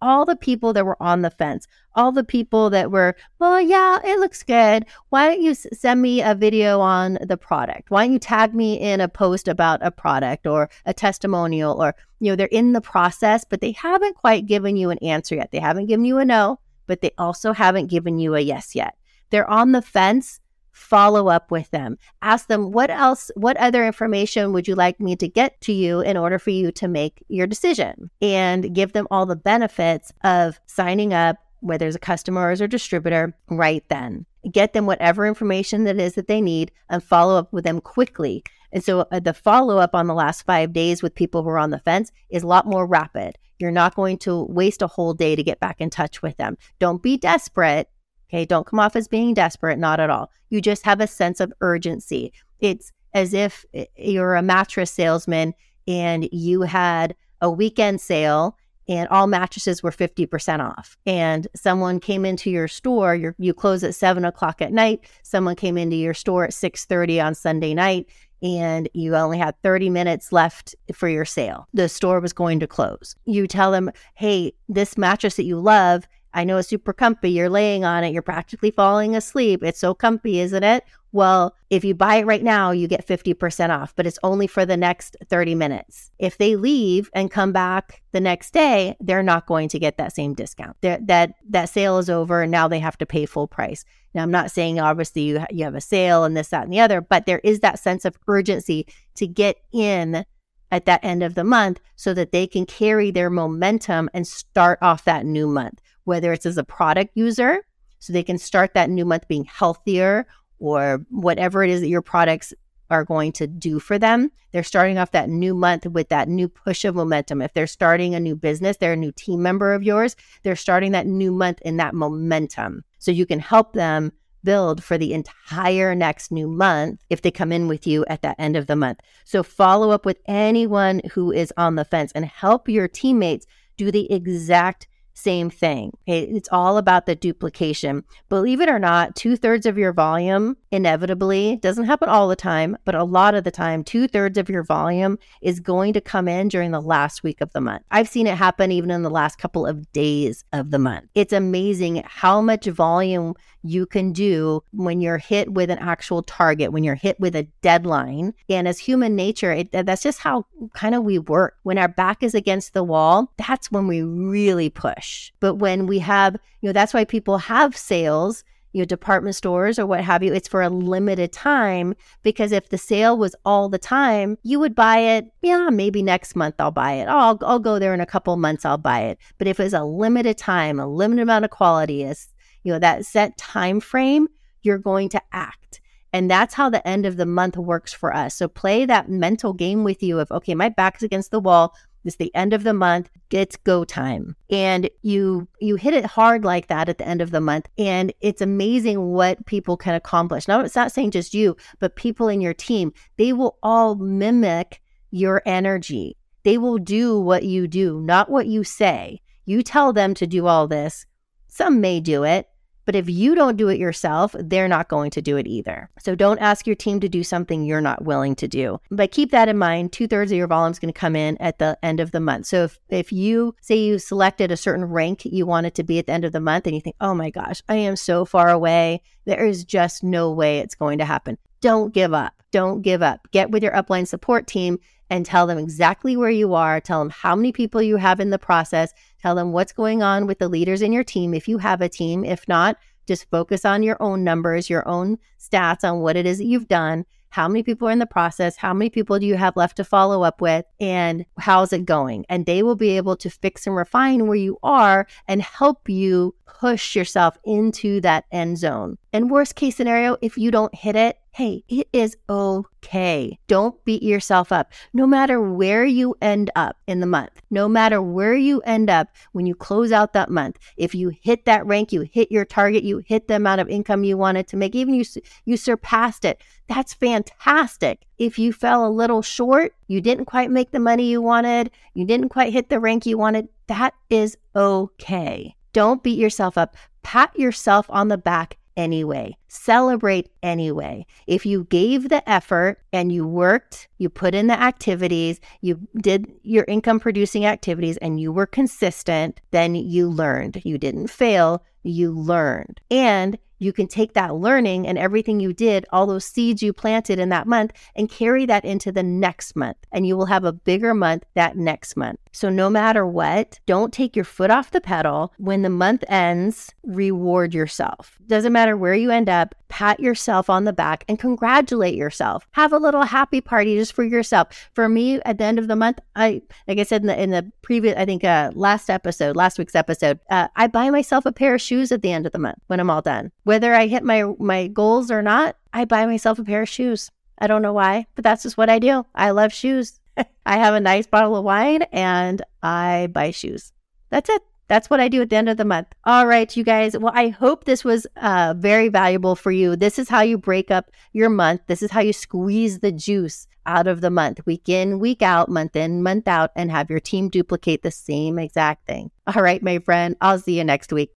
all 0.02 0.24
the 0.24 0.36
people 0.36 0.72
that 0.72 0.84
were 0.84 1.00
on 1.02 1.22
the 1.22 1.30
fence, 1.30 1.66
all 1.94 2.12
the 2.12 2.24
people 2.24 2.70
that 2.70 2.90
were, 2.90 3.16
well, 3.38 3.60
yeah, 3.60 3.98
it 4.04 4.18
looks 4.18 4.42
good. 4.42 4.86
Why 5.08 5.28
don't 5.28 5.42
you 5.42 5.54
send 5.54 6.00
me 6.00 6.22
a 6.22 6.34
video 6.34 6.80
on 6.80 7.18
the 7.20 7.36
product? 7.36 7.90
Why 7.90 8.04
don't 8.04 8.12
you 8.12 8.18
tag 8.18 8.54
me 8.54 8.80
in 8.80 9.00
a 9.00 9.08
post 9.08 9.48
about 9.48 9.84
a 9.84 9.90
product 9.90 10.46
or 10.46 10.70
a 10.86 10.94
testimonial? 10.94 11.82
Or, 11.82 11.94
you 12.18 12.30
know, 12.30 12.36
they're 12.36 12.46
in 12.46 12.72
the 12.72 12.80
process, 12.80 13.44
but 13.44 13.60
they 13.60 13.72
haven't 13.72 14.16
quite 14.16 14.46
given 14.46 14.76
you 14.76 14.90
an 14.90 14.98
answer 14.98 15.34
yet. 15.34 15.50
They 15.50 15.60
haven't 15.60 15.86
given 15.86 16.04
you 16.04 16.18
a 16.18 16.24
no, 16.24 16.60
but 16.86 17.00
they 17.00 17.12
also 17.18 17.52
haven't 17.52 17.88
given 17.88 18.18
you 18.18 18.34
a 18.34 18.40
yes 18.40 18.74
yet. 18.74 18.96
They're 19.30 19.48
on 19.48 19.72
the 19.72 19.82
fence 19.82 20.40
follow 20.80 21.28
up 21.28 21.50
with 21.50 21.70
them. 21.70 21.98
Ask 22.22 22.48
them 22.48 22.72
what 22.72 22.90
else, 22.90 23.30
what 23.34 23.56
other 23.58 23.86
information 23.86 24.52
would 24.52 24.66
you 24.66 24.74
like 24.74 24.98
me 24.98 25.14
to 25.16 25.28
get 25.28 25.60
to 25.62 25.72
you 25.72 26.00
in 26.00 26.16
order 26.16 26.38
for 26.38 26.50
you 26.50 26.72
to 26.72 26.88
make 26.88 27.24
your 27.28 27.46
decision? 27.46 28.10
And 28.20 28.74
give 28.74 28.92
them 28.92 29.06
all 29.10 29.26
the 29.26 29.36
benefits 29.36 30.12
of 30.24 30.58
signing 30.66 31.12
up, 31.12 31.36
whether 31.60 31.86
it's 31.86 31.96
a 31.96 32.00
customer 32.00 32.48
or 32.48 32.52
a 32.52 32.68
distributor, 32.68 33.36
right 33.50 33.84
then. 33.88 34.26
Get 34.50 34.72
them 34.72 34.86
whatever 34.86 35.26
information 35.26 35.84
that 35.84 35.98
is 35.98 36.14
that 36.14 36.28
they 36.28 36.40
need 36.40 36.72
and 36.88 37.04
follow 37.04 37.36
up 37.36 37.52
with 37.52 37.64
them 37.64 37.80
quickly. 37.80 38.42
And 38.72 38.82
so 38.82 39.06
uh, 39.12 39.20
the 39.20 39.34
follow 39.34 39.78
up 39.78 39.94
on 39.94 40.06
the 40.06 40.14
last 40.14 40.46
five 40.46 40.72
days 40.72 41.02
with 41.02 41.14
people 41.14 41.42
who 41.42 41.50
are 41.50 41.58
on 41.58 41.70
the 41.70 41.78
fence 41.80 42.10
is 42.30 42.42
a 42.42 42.46
lot 42.46 42.66
more 42.66 42.86
rapid. 42.86 43.36
You're 43.58 43.70
not 43.70 43.94
going 43.94 44.16
to 44.18 44.44
waste 44.44 44.80
a 44.80 44.86
whole 44.86 45.12
day 45.12 45.36
to 45.36 45.42
get 45.42 45.60
back 45.60 45.80
in 45.80 45.90
touch 45.90 46.22
with 46.22 46.38
them. 46.38 46.56
Don't 46.78 47.02
be 47.02 47.18
desperate 47.18 47.90
Okay. 48.30 48.44
Don't 48.44 48.66
come 48.66 48.78
off 48.78 48.94
as 48.94 49.08
being 49.08 49.34
desperate, 49.34 49.78
not 49.78 49.98
at 49.98 50.08
all. 50.08 50.30
You 50.50 50.60
just 50.60 50.84
have 50.84 51.00
a 51.00 51.06
sense 51.06 51.40
of 51.40 51.52
urgency. 51.60 52.32
It's 52.60 52.92
as 53.12 53.34
if 53.34 53.64
eh, 53.74 53.86
you're 53.96 54.36
a 54.36 54.42
mattress 54.42 54.90
salesman 54.90 55.52
and 55.88 56.28
you 56.30 56.62
had 56.62 57.16
a 57.40 57.50
weekend 57.50 58.00
sale 58.00 58.56
and 58.88 59.08
all 59.08 59.26
mattresses 59.26 59.82
were 59.82 59.90
50% 59.90 60.60
off. 60.60 60.96
And 61.06 61.48
someone 61.54 62.00
came 62.00 62.24
into 62.24 62.50
your 62.50 62.68
store, 62.68 63.14
you 63.14 63.34
you 63.38 63.52
close 63.52 63.82
at 63.84 63.94
seven 63.94 64.24
o'clock 64.24 64.62
at 64.62 64.72
night. 64.72 65.00
Someone 65.22 65.56
came 65.56 65.76
into 65.76 65.96
your 65.96 66.14
store 66.14 66.44
at 66.44 66.50
6:30 66.50 67.20
on 67.24 67.34
Sunday 67.34 67.74
night 67.74 68.06
and 68.42 68.88
you 68.94 69.14
only 69.16 69.38
had 69.38 69.60
30 69.62 69.90
minutes 69.90 70.32
left 70.32 70.74
for 70.94 71.08
your 71.08 71.24
sale. 71.24 71.68
The 71.74 71.88
store 71.88 72.20
was 72.20 72.32
going 72.32 72.60
to 72.60 72.66
close. 72.66 73.14
You 73.26 73.46
tell 73.46 73.70
them, 73.70 73.90
hey, 74.14 74.52
this 74.68 74.96
mattress 74.96 75.36
that 75.36 75.44
you 75.44 75.60
love 75.60 76.08
I 76.32 76.44
know 76.44 76.58
it's 76.58 76.68
super 76.68 76.92
comfy. 76.92 77.30
You're 77.30 77.48
laying 77.48 77.84
on 77.84 78.04
it. 78.04 78.12
You're 78.12 78.22
practically 78.22 78.70
falling 78.70 79.16
asleep. 79.16 79.62
It's 79.62 79.80
so 79.80 79.94
comfy, 79.94 80.40
isn't 80.40 80.62
it? 80.62 80.84
Well, 81.12 81.56
if 81.70 81.84
you 81.84 81.94
buy 81.94 82.16
it 82.16 82.26
right 82.26 82.42
now, 82.42 82.70
you 82.70 82.86
get 82.86 83.06
50% 83.06 83.70
off, 83.70 83.94
but 83.96 84.06
it's 84.06 84.18
only 84.22 84.46
for 84.46 84.64
the 84.64 84.76
next 84.76 85.16
30 85.28 85.56
minutes. 85.56 86.12
If 86.20 86.38
they 86.38 86.54
leave 86.54 87.10
and 87.14 87.30
come 87.30 87.52
back 87.52 88.02
the 88.12 88.20
next 88.20 88.52
day, 88.52 88.96
they're 89.00 89.22
not 89.22 89.46
going 89.46 89.68
to 89.70 89.78
get 89.80 89.96
that 89.96 90.14
same 90.14 90.34
discount. 90.34 90.76
They're, 90.82 91.00
that 91.06 91.34
that 91.48 91.68
sale 91.68 91.98
is 91.98 92.08
over 92.08 92.42
and 92.42 92.52
now 92.52 92.68
they 92.68 92.78
have 92.78 92.98
to 92.98 93.06
pay 93.06 93.26
full 93.26 93.48
price. 93.48 93.84
Now, 94.14 94.22
I'm 94.22 94.30
not 94.30 94.52
saying 94.52 94.78
obviously 94.78 95.22
you, 95.22 95.44
you 95.50 95.64
have 95.64 95.74
a 95.74 95.80
sale 95.80 96.22
and 96.22 96.36
this, 96.36 96.48
that, 96.48 96.64
and 96.64 96.72
the 96.72 96.80
other, 96.80 97.00
but 97.00 97.26
there 97.26 97.40
is 97.40 97.60
that 97.60 97.80
sense 97.80 98.04
of 98.04 98.16
urgency 98.28 98.86
to 99.16 99.26
get 99.26 99.56
in 99.72 100.24
at 100.70 100.84
that 100.84 101.04
end 101.04 101.24
of 101.24 101.34
the 101.34 101.44
month 101.44 101.80
so 101.96 102.14
that 102.14 102.30
they 102.30 102.46
can 102.46 102.66
carry 102.66 103.10
their 103.10 103.30
momentum 103.30 104.08
and 104.14 104.26
start 104.26 104.78
off 104.80 105.04
that 105.04 105.26
new 105.26 105.48
month 105.48 105.80
whether 106.10 106.32
it's 106.32 106.44
as 106.44 106.58
a 106.58 106.64
product 106.64 107.12
user, 107.14 107.64
so 108.00 108.12
they 108.12 108.24
can 108.24 108.36
start 108.36 108.74
that 108.74 108.90
new 108.90 109.04
month 109.04 109.28
being 109.28 109.44
healthier 109.44 110.26
or 110.58 111.06
whatever 111.08 111.62
it 111.62 111.70
is 111.70 111.80
that 111.80 111.88
your 111.88 112.02
products 112.02 112.52
are 112.90 113.04
going 113.04 113.30
to 113.30 113.46
do 113.46 113.78
for 113.78 113.96
them. 113.96 114.32
They're 114.50 114.64
starting 114.64 114.98
off 114.98 115.12
that 115.12 115.28
new 115.28 115.54
month 115.54 115.86
with 115.86 116.08
that 116.08 116.28
new 116.28 116.48
push 116.48 116.84
of 116.84 116.96
momentum. 116.96 117.40
If 117.40 117.54
they're 117.54 117.68
starting 117.68 118.16
a 118.16 118.20
new 118.20 118.34
business, 118.34 118.76
they're 118.76 118.94
a 118.94 118.96
new 118.96 119.12
team 119.12 119.40
member 119.40 119.72
of 119.72 119.84
yours, 119.84 120.16
they're 120.42 120.56
starting 120.56 120.90
that 120.92 121.06
new 121.06 121.30
month 121.30 121.60
in 121.62 121.76
that 121.76 121.94
momentum. 121.94 122.82
So 122.98 123.12
you 123.12 123.24
can 123.24 123.38
help 123.38 123.74
them 123.74 124.10
build 124.42 124.82
for 124.82 124.98
the 124.98 125.12
entire 125.12 125.94
next 125.94 126.32
new 126.32 126.48
month 126.48 127.04
if 127.10 127.22
they 127.22 127.30
come 127.30 127.52
in 127.52 127.68
with 127.68 127.86
you 127.86 128.04
at 128.06 128.22
that 128.22 128.36
end 128.40 128.56
of 128.56 128.66
the 128.66 128.74
month. 128.74 128.98
So 129.24 129.44
follow 129.44 129.90
up 129.90 130.04
with 130.04 130.18
anyone 130.26 131.02
who 131.12 131.30
is 131.30 131.52
on 131.56 131.76
the 131.76 131.84
fence 131.84 132.10
and 132.14 132.24
help 132.24 132.68
your 132.68 132.88
teammates 132.88 133.46
do 133.76 133.92
the 133.92 134.10
exact 134.12 134.88
same 135.20 135.50
thing. 135.50 135.92
It's 136.06 136.48
all 136.50 136.78
about 136.78 137.06
the 137.06 137.14
duplication. 137.14 138.04
Believe 138.28 138.60
it 138.60 138.68
or 138.68 138.78
not, 138.78 139.14
two 139.14 139.36
thirds 139.36 139.66
of 139.66 139.78
your 139.78 139.92
volume 139.92 140.56
inevitably 140.72 141.56
doesn't 141.56 141.84
happen 141.84 142.08
all 142.08 142.28
the 142.28 142.36
time, 142.36 142.76
but 142.84 142.94
a 142.94 143.04
lot 143.04 143.34
of 143.34 143.44
the 143.44 143.50
time, 143.50 143.84
two 143.84 144.08
thirds 144.08 144.38
of 144.38 144.48
your 144.48 144.62
volume 144.62 145.18
is 145.42 145.60
going 145.60 145.92
to 145.92 146.00
come 146.00 146.28
in 146.28 146.48
during 146.48 146.70
the 146.70 146.80
last 146.80 147.22
week 147.22 147.40
of 147.40 147.52
the 147.52 147.60
month. 147.60 147.82
I've 147.90 148.08
seen 148.08 148.26
it 148.26 148.36
happen 148.36 148.72
even 148.72 148.90
in 148.90 149.02
the 149.02 149.10
last 149.10 149.38
couple 149.38 149.66
of 149.66 149.90
days 149.92 150.44
of 150.52 150.70
the 150.70 150.78
month. 150.78 151.08
It's 151.14 151.32
amazing 151.32 152.02
how 152.06 152.40
much 152.40 152.66
volume 152.66 153.34
you 153.62 153.86
can 153.86 154.12
do 154.12 154.62
when 154.72 155.00
you're 155.00 155.18
hit 155.18 155.52
with 155.52 155.70
an 155.70 155.78
actual 155.78 156.22
target, 156.22 156.72
when 156.72 156.84
you're 156.84 156.94
hit 156.94 157.18
with 157.20 157.36
a 157.36 157.44
deadline. 157.62 158.34
And 158.48 158.66
as 158.66 158.78
human 158.78 159.16
nature, 159.16 159.52
it, 159.52 159.72
that's 159.72 160.02
just 160.02 160.20
how 160.20 160.46
kind 160.74 160.94
of 160.94 161.04
we 161.04 161.18
work. 161.18 161.56
When 161.62 161.78
our 161.78 161.88
back 161.88 162.22
is 162.22 162.34
against 162.34 162.72
the 162.72 162.84
wall, 162.84 163.32
that's 163.36 163.70
when 163.70 163.86
we 163.86 164.02
really 164.02 164.70
push. 164.70 165.32
But 165.40 165.56
when 165.56 165.86
we 165.86 165.98
have, 166.00 166.36
you 166.60 166.68
know, 166.68 166.72
that's 166.72 166.94
why 166.94 167.04
people 167.04 167.38
have 167.38 167.76
sales 167.76 168.44
you 168.72 168.80
know, 168.80 168.84
department 168.84 169.34
stores 169.34 169.78
or 169.78 169.86
what 169.86 170.02
have 170.02 170.22
you, 170.22 170.32
it's 170.32 170.48
for 170.48 170.62
a 170.62 170.68
limited 170.68 171.32
time 171.32 171.94
because 172.22 172.52
if 172.52 172.68
the 172.68 172.78
sale 172.78 173.16
was 173.16 173.34
all 173.44 173.68
the 173.68 173.78
time, 173.78 174.38
you 174.42 174.60
would 174.60 174.74
buy 174.74 174.98
it. 174.98 175.32
Yeah, 175.42 175.70
maybe 175.70 176.02
next 176.02 176.36
month 176.36 176.54
I'll 176.58 176.70
buy 176.70 176.92
it. 176.92 177.06
Oh, 177.08 177.18
I'll, 177.18 177.38
I'll 177.42 177.58
go 177.58 177.78
there 177.78 177.94
in 177.94 178.00
a 178.00 178.06
couple 178.06 178.36
months, 178.36 178.64
I'll 178.64 178.78
buy 178.78 179.00
it. 179.02 179.18
But 179.38 179.48
if 179.48 179.58
it's 179.58 179.74
a 179.74 179.84
limited 179.84 180.38
time, 180.38 180.78
a 180.78 180.86
limited 180.86 181.22
amount 181.22 181.44
of 181.44 181.50
quality, 181.50 182.04
is 182.04 182.28
you 182.62 182.72
know, 182.72 182.78
that 182.78 183.06
set 183.06 183.36
time 183.36 183.80
frame, 183.80 184.28
you're 184.62 184.78
going 184.78 185.08
to 185.10 185.22
act. 185.32 185.80
And 186.12 186.30
that's 186.30 186.54
how 186.54 186.68
the 186.68 186.86
end 186.86 187.06
of 187.06 187.16
the 187.16 187.26
month 187.26 187.56
works 187.56 187.92
for 187.92 188.14
us. 188.14 188.34
So 188.34 188.48
play 188.48 188.84
that 188.86 189.08
mental 189.08 189.52
game 189.52 189.84
with 189.84 190.02
you 190.02 190.18
of, 190.18 190.30
okay, 190.32 190.54
my 190.54 190.68
back's 190.68 191.02
against 191.02 191.30
the 191.30 191.40
wall. 191.40 191.74
It's 192.04 192.16
the 192.16 192.34
end 192.34 192.52
of 192.52 192.64
the 192.64 192.72
month. 192.72 193.10
It's 193.30 193.56
go 193.56 193.84
time. 193.84 194.34
And 194.48 194.88
you 195.02 195.46
you 195.60 195.76
hit 195.76 195.94
it 195.94 196.06
hard 196.06 196.44
like 196.44 196.68
that 196.68 196.88
at 196.88 196.98
the 196.98 197.06
end 197.06 197.20
of 197.20 197.30
the 197.30 197.40
month. 197.40 197.68
And 197.76 198.12
it's 198.20 198.40
amazing 198.40 199.10
what 199.10 199.44
people 199.46 199.76
can 199.76 199.94
accomplish. 199.94 200.48
Now 200.48 200.60
it's 200.60 200.74
not 200.74 200.92
saying 200.92 201.10
just 201.10 201.34
you, 201.34 201.56
but 201.78 201.96
people 201.96 202.28
in 202.28 202.40
your 202.40 202.54
team, 202.54 202.92
they 203.18 203.32
will 203.32 203.58
all 203.62 203.96
mimic 203.96 204.80
your 205.10 205.42
energy. 205.44 206.16
They 206.42 206.56
will 206.56 206.78
do 206.78 207.20
what 207.20 207.44
you 207.44 207.68
do, 207.68 208.00
not 208.00 208.30
what 208.30 208.46
you 208.46 208.64
say. 208.64 209.20
You 209.44 209.62
tell 209.62 209.92
them 209.92 210.14
to 210.14 210.26
do 210.26 210.46
all 210.46 210.66
this. 210.66 211.04
Some 211.48 211.80
may 211.80 212.00
do 212.00 212.24
it, 212.24 212.48
but 212.84 212.96
if 212.96 213.08
you 213.08 213.34
don't 213.34 213.56
do 213.56 213.68
it 213.68 213.78
yourself, 213.78 214.34
they're 214.38 214.68
not 214.68 214.88
going 214.88 215.10
to 215.10 215.22
do 215.22 215.36
it 215.36 215.46
either. 215.46 215.90
So 216.00 216.14
don't 216.14 216.38
ask 216.38 216.66
your 216.66 216.76
team 216.76 217.00
to 217.00 217.08
do 217.08 217.22
something 217.22 217.64
you're 217.64 217.80
not 217.80 218.04
willing 218.04 218.34
to 218.36 218.48
do. 218.48 218.80
But 218.90 219.10
keep 219.10 219.30
that 219.30 219.48
in 219.48 219.58
mind. 219.58 219.92
Two 219.92 220.06
thirds 220.06 220.32
of 220.32 220.38
your 220.38 220.46
volume 220.46 220.72
is 220.72 220.78
going 220.78 220.92
to 220.92 220.98
come 220.98 221.16
in 221.16 221.36
at 221.38 221.58
the 221.58 221.78
end 221.82 222.00
of 222.00 222.12
the 222.12 222.20
month. 222.20 222.46
So 222.46 222.64
if, 222.64 222.78
if 222.88 223.12
you 223.12 223.54
say 223.60 223.76
you 223.76 223.98
selected 223.98 224.50
a 224.50 224.56
certain 224.56 224.84
rank 224.84 225.24
you 225.24 225.46
want 225.46 225.66
it 225.66 225.74
to 225.74 225.82
be 225.82 225.98
at 225.98 226.06
the 226.06 226.12
end 226.12 226.24
of 226.24 226.32
the 226.32 226.40
month 226.40 226.66
and 226.66 226.74
you 226.74 226.80
think, 226.80 226.96
oh 227.00 227.14
my 227.14 227.30
gosh, 227.30 227.62
I 227.68 227.76
am 227.76 227.96
so 227.96 228.24
far 228.24 228.50
away, 228.50 229.02
there 229.24 229.44
is 229.44 229.64
just 229.64 230.02
no 230.02 230.30
way 230.30 230.58
it's 230.58 230.74
going 230.74 230.98
to 230.98 231.04
happen. 231.04 231.38
Don't 231.60 231.92
give 231.92 232.14
up. 232.14 232.32
Don't 232.50 232.82
give 232.82 233.02
up. 233.02 233.28
Get 233.30 233.50
with 233.50 233.62
your 233.62 233.72
upline 233.72 234.08
support 234.08 234.46
team 234.46 234.78
and 235.10 235.26
tell 235.26 235.46
them 235.46 235.58
exactly 235.58 236.16
where 236.16 236.30
you 236.30 236.54
are. 236.54 236.80
Tell 236.80 237.00
them 237.00 237.10
how 237.10 237.36
many 237.36 237.52
people 237.52 237.82
you 237.82 237.96
have 237.96 238.20
in 238.20 238.30
the 238.30 238.38
process. 238.38 238.94
Tell 239.20 239.34
them 239.34 239.52
what's 239.52 239.72
going 239.72 240.02
on 240.02 240.26
with 240.26 240.38
the 240.38 240.48
leaders 240.48 240.80
in 240.80 240.92
your 240.92 241.04
team 241.04 241.34
if 241.34 241.48
you 241.48 241.58
have 241.58 241.80
a 241.80 241.88
team. 241.88 242.24
If 242.24 242.48
not, 242.48 242.78
just 243.06 243.28
focus 243.30 243.64
on 243.64 243.82
your 243.82 243.96
own 244.00 244.24
numbers, 244.24 244.70
your 244.70 244.88
own 244.88 245.18
stats 245.38 245.84
on 245.84 246.00
what 246.00 246.16
it 246.16 246.26
is 246.26 246.38
that 246.38 246.44
you've 246.44 246.68
done 246.68 247.04
how 247.30 247.46
many 247.46 247.62
people 247.62 247.88
are 247.88 247.92
in 247.92 248.00
the 248.00 248.06
process, 248.06 248.56
how 248.56 248.74
many 248.74 248.90
people 248.90 249.18
do 249.18 249.26
you 249.26 249.36
have 249.36 249.56
left 249.56 249.76
to 249.76 249.84
follow 249.84 250.22
up 250.22 250.40
with, 250.40 250.66
and 250.80 251.24
how's 251.38 251.72
it 251.72 251.84
going? 251.84 252.26
And 252.28 252.44
they 252.44 252.62
will 252.62 252.76
be 252.76 252.96
able 252.96 253.16
to 253.16 253.30
fix 253.30 253.66
and 253.66 253.76
refine 253.76 254.26
where 254.26 254.36
you 254.36 254.58
are 254.62 255.06
and 255.28 255.40
help 255.40 255.88
you 255.88 256.34
push 256.44 256.96
yourself 256.96 257.38
into 257.44 258.00
that 258.00 258.24
end 258.32 258.58
zone. 258.58 258.98
And 259.12 259.30
worst 259.30 259.54
case 259.54 259.76
scenario, 259.76 260.16
if 260.20 260.36
you 260.36 260.50
don't 260.50 260.74
hit 260.74 260.96
it, 260.96 261.18
hey, 261.32 261.62
it 261.68 261.88
is 261.92 262.16
okay. 262.28 263.38
Don't 263.46 263.82
beat 263.84 264.02
yourself 264.02 264.50
up. 264.50 264.72
No 264.92 265.06
matter 265.06 265.40
where 265.40 265.84
you 265.84 266.14
end 266.20 266.50
up 266.56 266.76
in 266.86 267.00
the 267.00 267.06
month, 267.06 267.40
no 267.50 267.68
matter 267.68 268.02
where 268.02 268.34
you 268.34 268.60
end 268.62 268.90
up 268.90 269.08
when 269.32 269.46
you 269.46 269.54
close 269.54 269.92
out 269.92 270.12
that 270.12 270.30
month, 270.30 270.58
if 270.76 270.94
you 270.94 271.12
hit 271.22 271.44
that 271.44 271.64
rank, 271.66 271.92
you 271.92 272.02
hit 272.02 272.32
your 272.32 272.44
target, 272.44 272.82
you 272.82 272.98
hit 273.06 273.28
the 273.28 273.36
amount 273.36 273.60
of 273.60 273.68
income 273.68 274.04
you 274.04 274.16
wanted 274.16 274.48
to 274.48 274.56
make, 274.56 274.74
even 274.74 274.94
you 274.94 275.04
you 275.44 275.56
surpassed 275.56 276.24
it. 276.24 276.42
That's 276.68 276.94
fantastic. 276.94 278.06
If 278.18 278.38
you 278.38 278.52
fell 278.52 278.86
a 278.86 278.90
little 278.90 279.22
short, 279.22 279.74
you 279.86 280.00
didn't 280.00 280.26
quite 280.26 280.50
make 280.50 280.72
the 280.72 280.80
money 280.80 281.08
you 281.08 281.22
wanted, 281.22 281.70
you 281.94 282.04
didn't 282.04 282.28
quite 282.28 282.52
hit 282.52 282.68
the 282.68 282.80
rank 282.80 283.06
you 283.06 283.18
wanted, 283.18 283.48
that 283.68 283.94
is 284.08 284.36
okay. 284.54 285.54
Don't 285.72 286.02
beat 286.02 286.18
yourself 286.18 286.58
up. 286.58 286.76
Pat 287.02 287.36
yourself 287.38 287.86
on 287.88 288.08
the 288.08 288.18
back 288.18 288.58
anyway. 288.80 289.36
Celebrate 289.48 290.30
anyway. 290.42 291.04
If 291.26 291.44
you 291.44 291.64
gave 291.64 292.08
the 292.08 292.28
effort 292.28 292.78
and 292.94 293.12
you 293.12 293.26
worked, 293.26 293.88
you 293.98 294.08
put 294.08 294.34
in 294.34 294.46
the 294.46 294.58
activities, 294.58 295.38
you 295.60 295.86
did 296.00 296.32
your 296.42 296.64
income 296.66 296.98
producing 296.98 297.44
activities, 297.44 297.98
and 297.98 298.18
you 298.18 298.32
were 298.32 298.46
consistent, 298.46 299.40
then 299.50 299.74
you 299.74 300.08
learned. 300.08 300.62
You 300.64 300.78
didn't 300.78 301.08
fail, 301.08 301.62
you 301.82 302.10
learned. 302.10 302.80
And 302.90 303.38
you 303.60 303.72
can 303.72 303.86
take 303.86 304.14
that 304.14 304.34
learning 304.34 304.88
and 304.88 304.98
everything 304.98 305.38
you 305.38 305.52
did, 305.52 305.86
all 305.92 306.06
those 306.06 306.24
seeds 306.24 306.62
you 306.62 306.72
planted 306.72 307.20
in 307.20 307.28
that 307.28 307.46
month, 307.46 307.72
and 307.94 308.10
carry 308.10 308.46
that 308.46 308.64
into 308.64 308.90
the 308.90 309.02
next 309.04 309.54
month. 309.54 309.76
And 309.92 310.06
you 310.06 310.16
will 310.16 310.26
have 310.26 310.44
a 310.44 310.52
bigger 310.52 310.94
month 310.94 311.24
that 311.34 311.56
next 311.56 311.96
month. 311.96 312.18
So, 312.32 312.48
no 312.48 312.70
matter 312.70 313.06
what, 313.06 313.60
don't 313.66 313.92
take 313.92 314.16
your 314.16 314.24
foot 314.24 314.50
off 314.50 314.70
the 314.70 314.80
pedal. 314.80 315.32
When 315.36 315.62
the 315.62 315.70
month 315.70 316.02
ends, 316.08 316.74
reward 316.84 317.54
yourself. 317.54 318.18
Doesn't 318.26 318.52
matter 318.52 318.76
where 318.76 318.94
you 318.94 319.10
end 319.10 319.28
up, 319.28 319.54
pat 319.70 320.00
yourself 320.00 320.50
on 320.50 320.64
the 320.64 320.72
back 320.72 321.04
and 321.08 321.18
congratulate 321.18 321.94
yourself. 321.94 322.46
Have 322.50 322.72
a 322.72 322.78
little 322.78 323.04
happy 323.04 323.40
party 323.40 323.76
just 323.78 323.94
for 323.94 324.04
yourself. 324.04 324.70
For 324.74 324.88
me, 324.88 325.20
at 325.22 325.38
the 325.38 325.44
end 325.44 325.58
of 325.58 325.68
the 325.68 325.76
month, 325.76 325.98
I, 326.16 326.42
like 326.68 326.78
I 326.78 326.82
said 326.82 327.00
in 327.00 327.06
the, 327.06 327.20
in 327.20 327.30
the 327.30 327.50
previous, 327.62 327.96
I 327.96 328.04
think, 328.04 328.24
uh, 328.24 328.50
last 328.54 328.90
episode, 328.90 329.36
last 329.36 329.58
week's 329.58 329.74
episode, 329.74 330.20
uh, 330.30 330.48
I 330.56 330.66
buy 330.66 330.90
myself 330.90 331.24
a 331.24 331.32
pair 331.32 331.54
of 331.54 331.60
shoes 331.62 331.90
at 331.90 332.02
the 332.02 332.12
end 332.12 332.26
of 332.26 332.32
the 332.32 332.38
month 332.38 332.58
when 332.66 332.80
I'm 332.80 332.90
all 332.90 333.02
done 333.02 333.30
whether 333.44 333.74
I 333.74 333.86
hit 333.86 334.04
my 334.04 334.22
my 334.38 334.68
goals 334.68 335.10
or 335.10 335.22
not, 335.22 335.56
I 335.72 335.84
buy 335.84 336.06
myself 336.06 336.38
a 336.38 336.44
pair 336.44 336.62
of 336.62 336.68
shoes. 336.68 337.10
I 337.38 337.46
don't 337.46 337.62
know 337.62 337.72
why, 337.72 338.06
but 338.14 338.22
that's 338.22 338.42
just 338.42 338.56
what 338.56 338.70
I 338.70 338.78
do. 338.78 339.04
I 339.14 339.30
love 339.30 339.52
shoes. 339.52 339.98
I 340.46 340.56
have 340.56 340.74
a 340.74 340.80
nice 340.80 341.06
bottle 341.06 341.36
of 341.36 341.44
wine 341.44 341.82
and 341.90 342.42
I 342.62 343.08
buy 343.12 343.30
shoes. 343.30 343.72
That's 344.10 344.28
it. 344.28 344.42
That's 344.70 344.88
what 344.88 345.00
I 345.00 345.08
do 345.08 345.20
at 345.20 345.30
the 345.30 345.36
end 345.36 345.48
of 345.48 345.56
the 345.56 345.64
month. 345.64 345.88
All 346.04 346.28
right, 346.28 346.56
you 346.56 346.62
guys. 346.62 346.96
Well, 346.96 347.12
I 347.12 347.30
hope 347.30 347.64
this 347.64 347.84
was 347.84 348.06
uh, 348.16 348.54
very 348.56 348.88
valuable 348.88 349.34
for 349.34 349.50
you. 349.50 349.74
This 349.74 349.98
is 349.98 350.08
how 350.08 350.20
you 350.20 350.38
break 350.38 350.70
up 350.70 350.92
your 351.12 351.28
month. 351.28 351.62
This 351.66 351.82
is 351.82 351.90
how 351.90 351.98
you 351.98 352.12
squeeze 352.12 352.78
the 352.78 352.92
juice 352.92 353.48
out 353.66 353.88
of 353.88 354.00
the 354.00 354.10
month, 354.10 354.46
week 354.46 354.68
in, 354.68 355.00
week 355.00 355.22
out, 355.22 355.48
month 355.48 355.74
in, 355.74 356.04
month 356.04 356.28
out, 356.28 356.50
and 356.54 356.70
have 356.70 356.88
your 356.88 357.00
team 357.00 357.28
duplicate 357.28 357.82
the 357.82 357.90
same 357.90 358.38
exact 358.38 358.86
thing. 358.86 359.10
All 359.26 359.42
right, 359.42 359.60
my 359.60 359.80
friend. 359.80 360.16
I'll 360.20 360.38
see 360.38 360.56
you 360.56 360.62
next 360.62 360.92
week. 360.92 361.10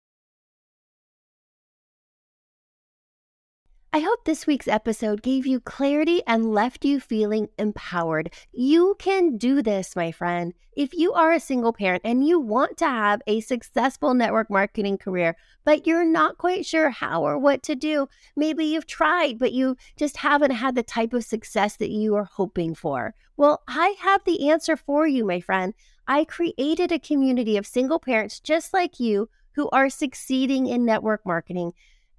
I 3.96 4.00
hope 4.00 4.26
this 4.26 4.48
week's 4.48 4.68
episode 4.68 5.22
gave 5.22 5.46
you 5.46 5.60
clarity 5.60 6.24
and 6.26 6.52
left 6.52 6.84
you 6.84 7.00
feeling 7.00 7.50
empowered. 7.60 8.34
You 8.52 8.96
can 8.98 9.38
do 9.38 9.62
this, 9.62 9.96
my 9.96 10.12
friend. 10.12 10.56
If 10.76 10.96
you 10.96 11.14
are 11.14 11.32
a 11.32 11.40
single 11.40 11.74
parent 11.74 12.02
and 12.04 12.26
you 12.26 12.40
want 12.40 12.78
to 12.78 12.88
have 12.88 13.22
a 13.28 13.42
successful 13.42 14.16
network 14.16 14.50
marketing 14.50 14.98
career, 14.98 15.36
but 15.64 15.86
you're 15.86 16.08
not 16.08 16.40
quite 16.40 16.66
sure 16.66 16.90
how 16.90 17.24
or 17.24 17.38
what 17.38 17.62
to 17.64 17.76
do, 17.76 18.10
maybe 18.36 18.66
you've 18.66 18.88
tried, 18.88 19.38
but 19.38 19.52
you 19.52 19.78
just 19.96 20.18
haven't 20.18 20.50
had 20.50 20.74
the 20.74 20.82
type 20.82 21.14
of 21.14 21.24
success 21.24 21.76
that 21.76 21.92
you 21.92 22.16
are 22.16 22.24
hoping 22.24 22.74
for. 22.74 23.14
Well, 23.38 23.62
I 23.68 23.96
have 24.00 24.24
the 24.24 24.50
answer 24.50 24.76
for 24.76 25.06
you, 25.06 25.24
my 25.24 25.40
friend. 25.40 25.76
I 26.08 26.26
created 26.26 26.92
a 26.92 26.98
community 26.98 27.58
of 27.58 27.68
single 27.68 28.00
parents 28.00 28.40
just 28.40 28.74
like 28.74 29.00
you 29.00 29.30
who 29.52 29.70
are 29.70 29.88
succeeding 29.88 30.66
in 30.66 30.84
network 30.84 31.24
marketing. 31.28 31.74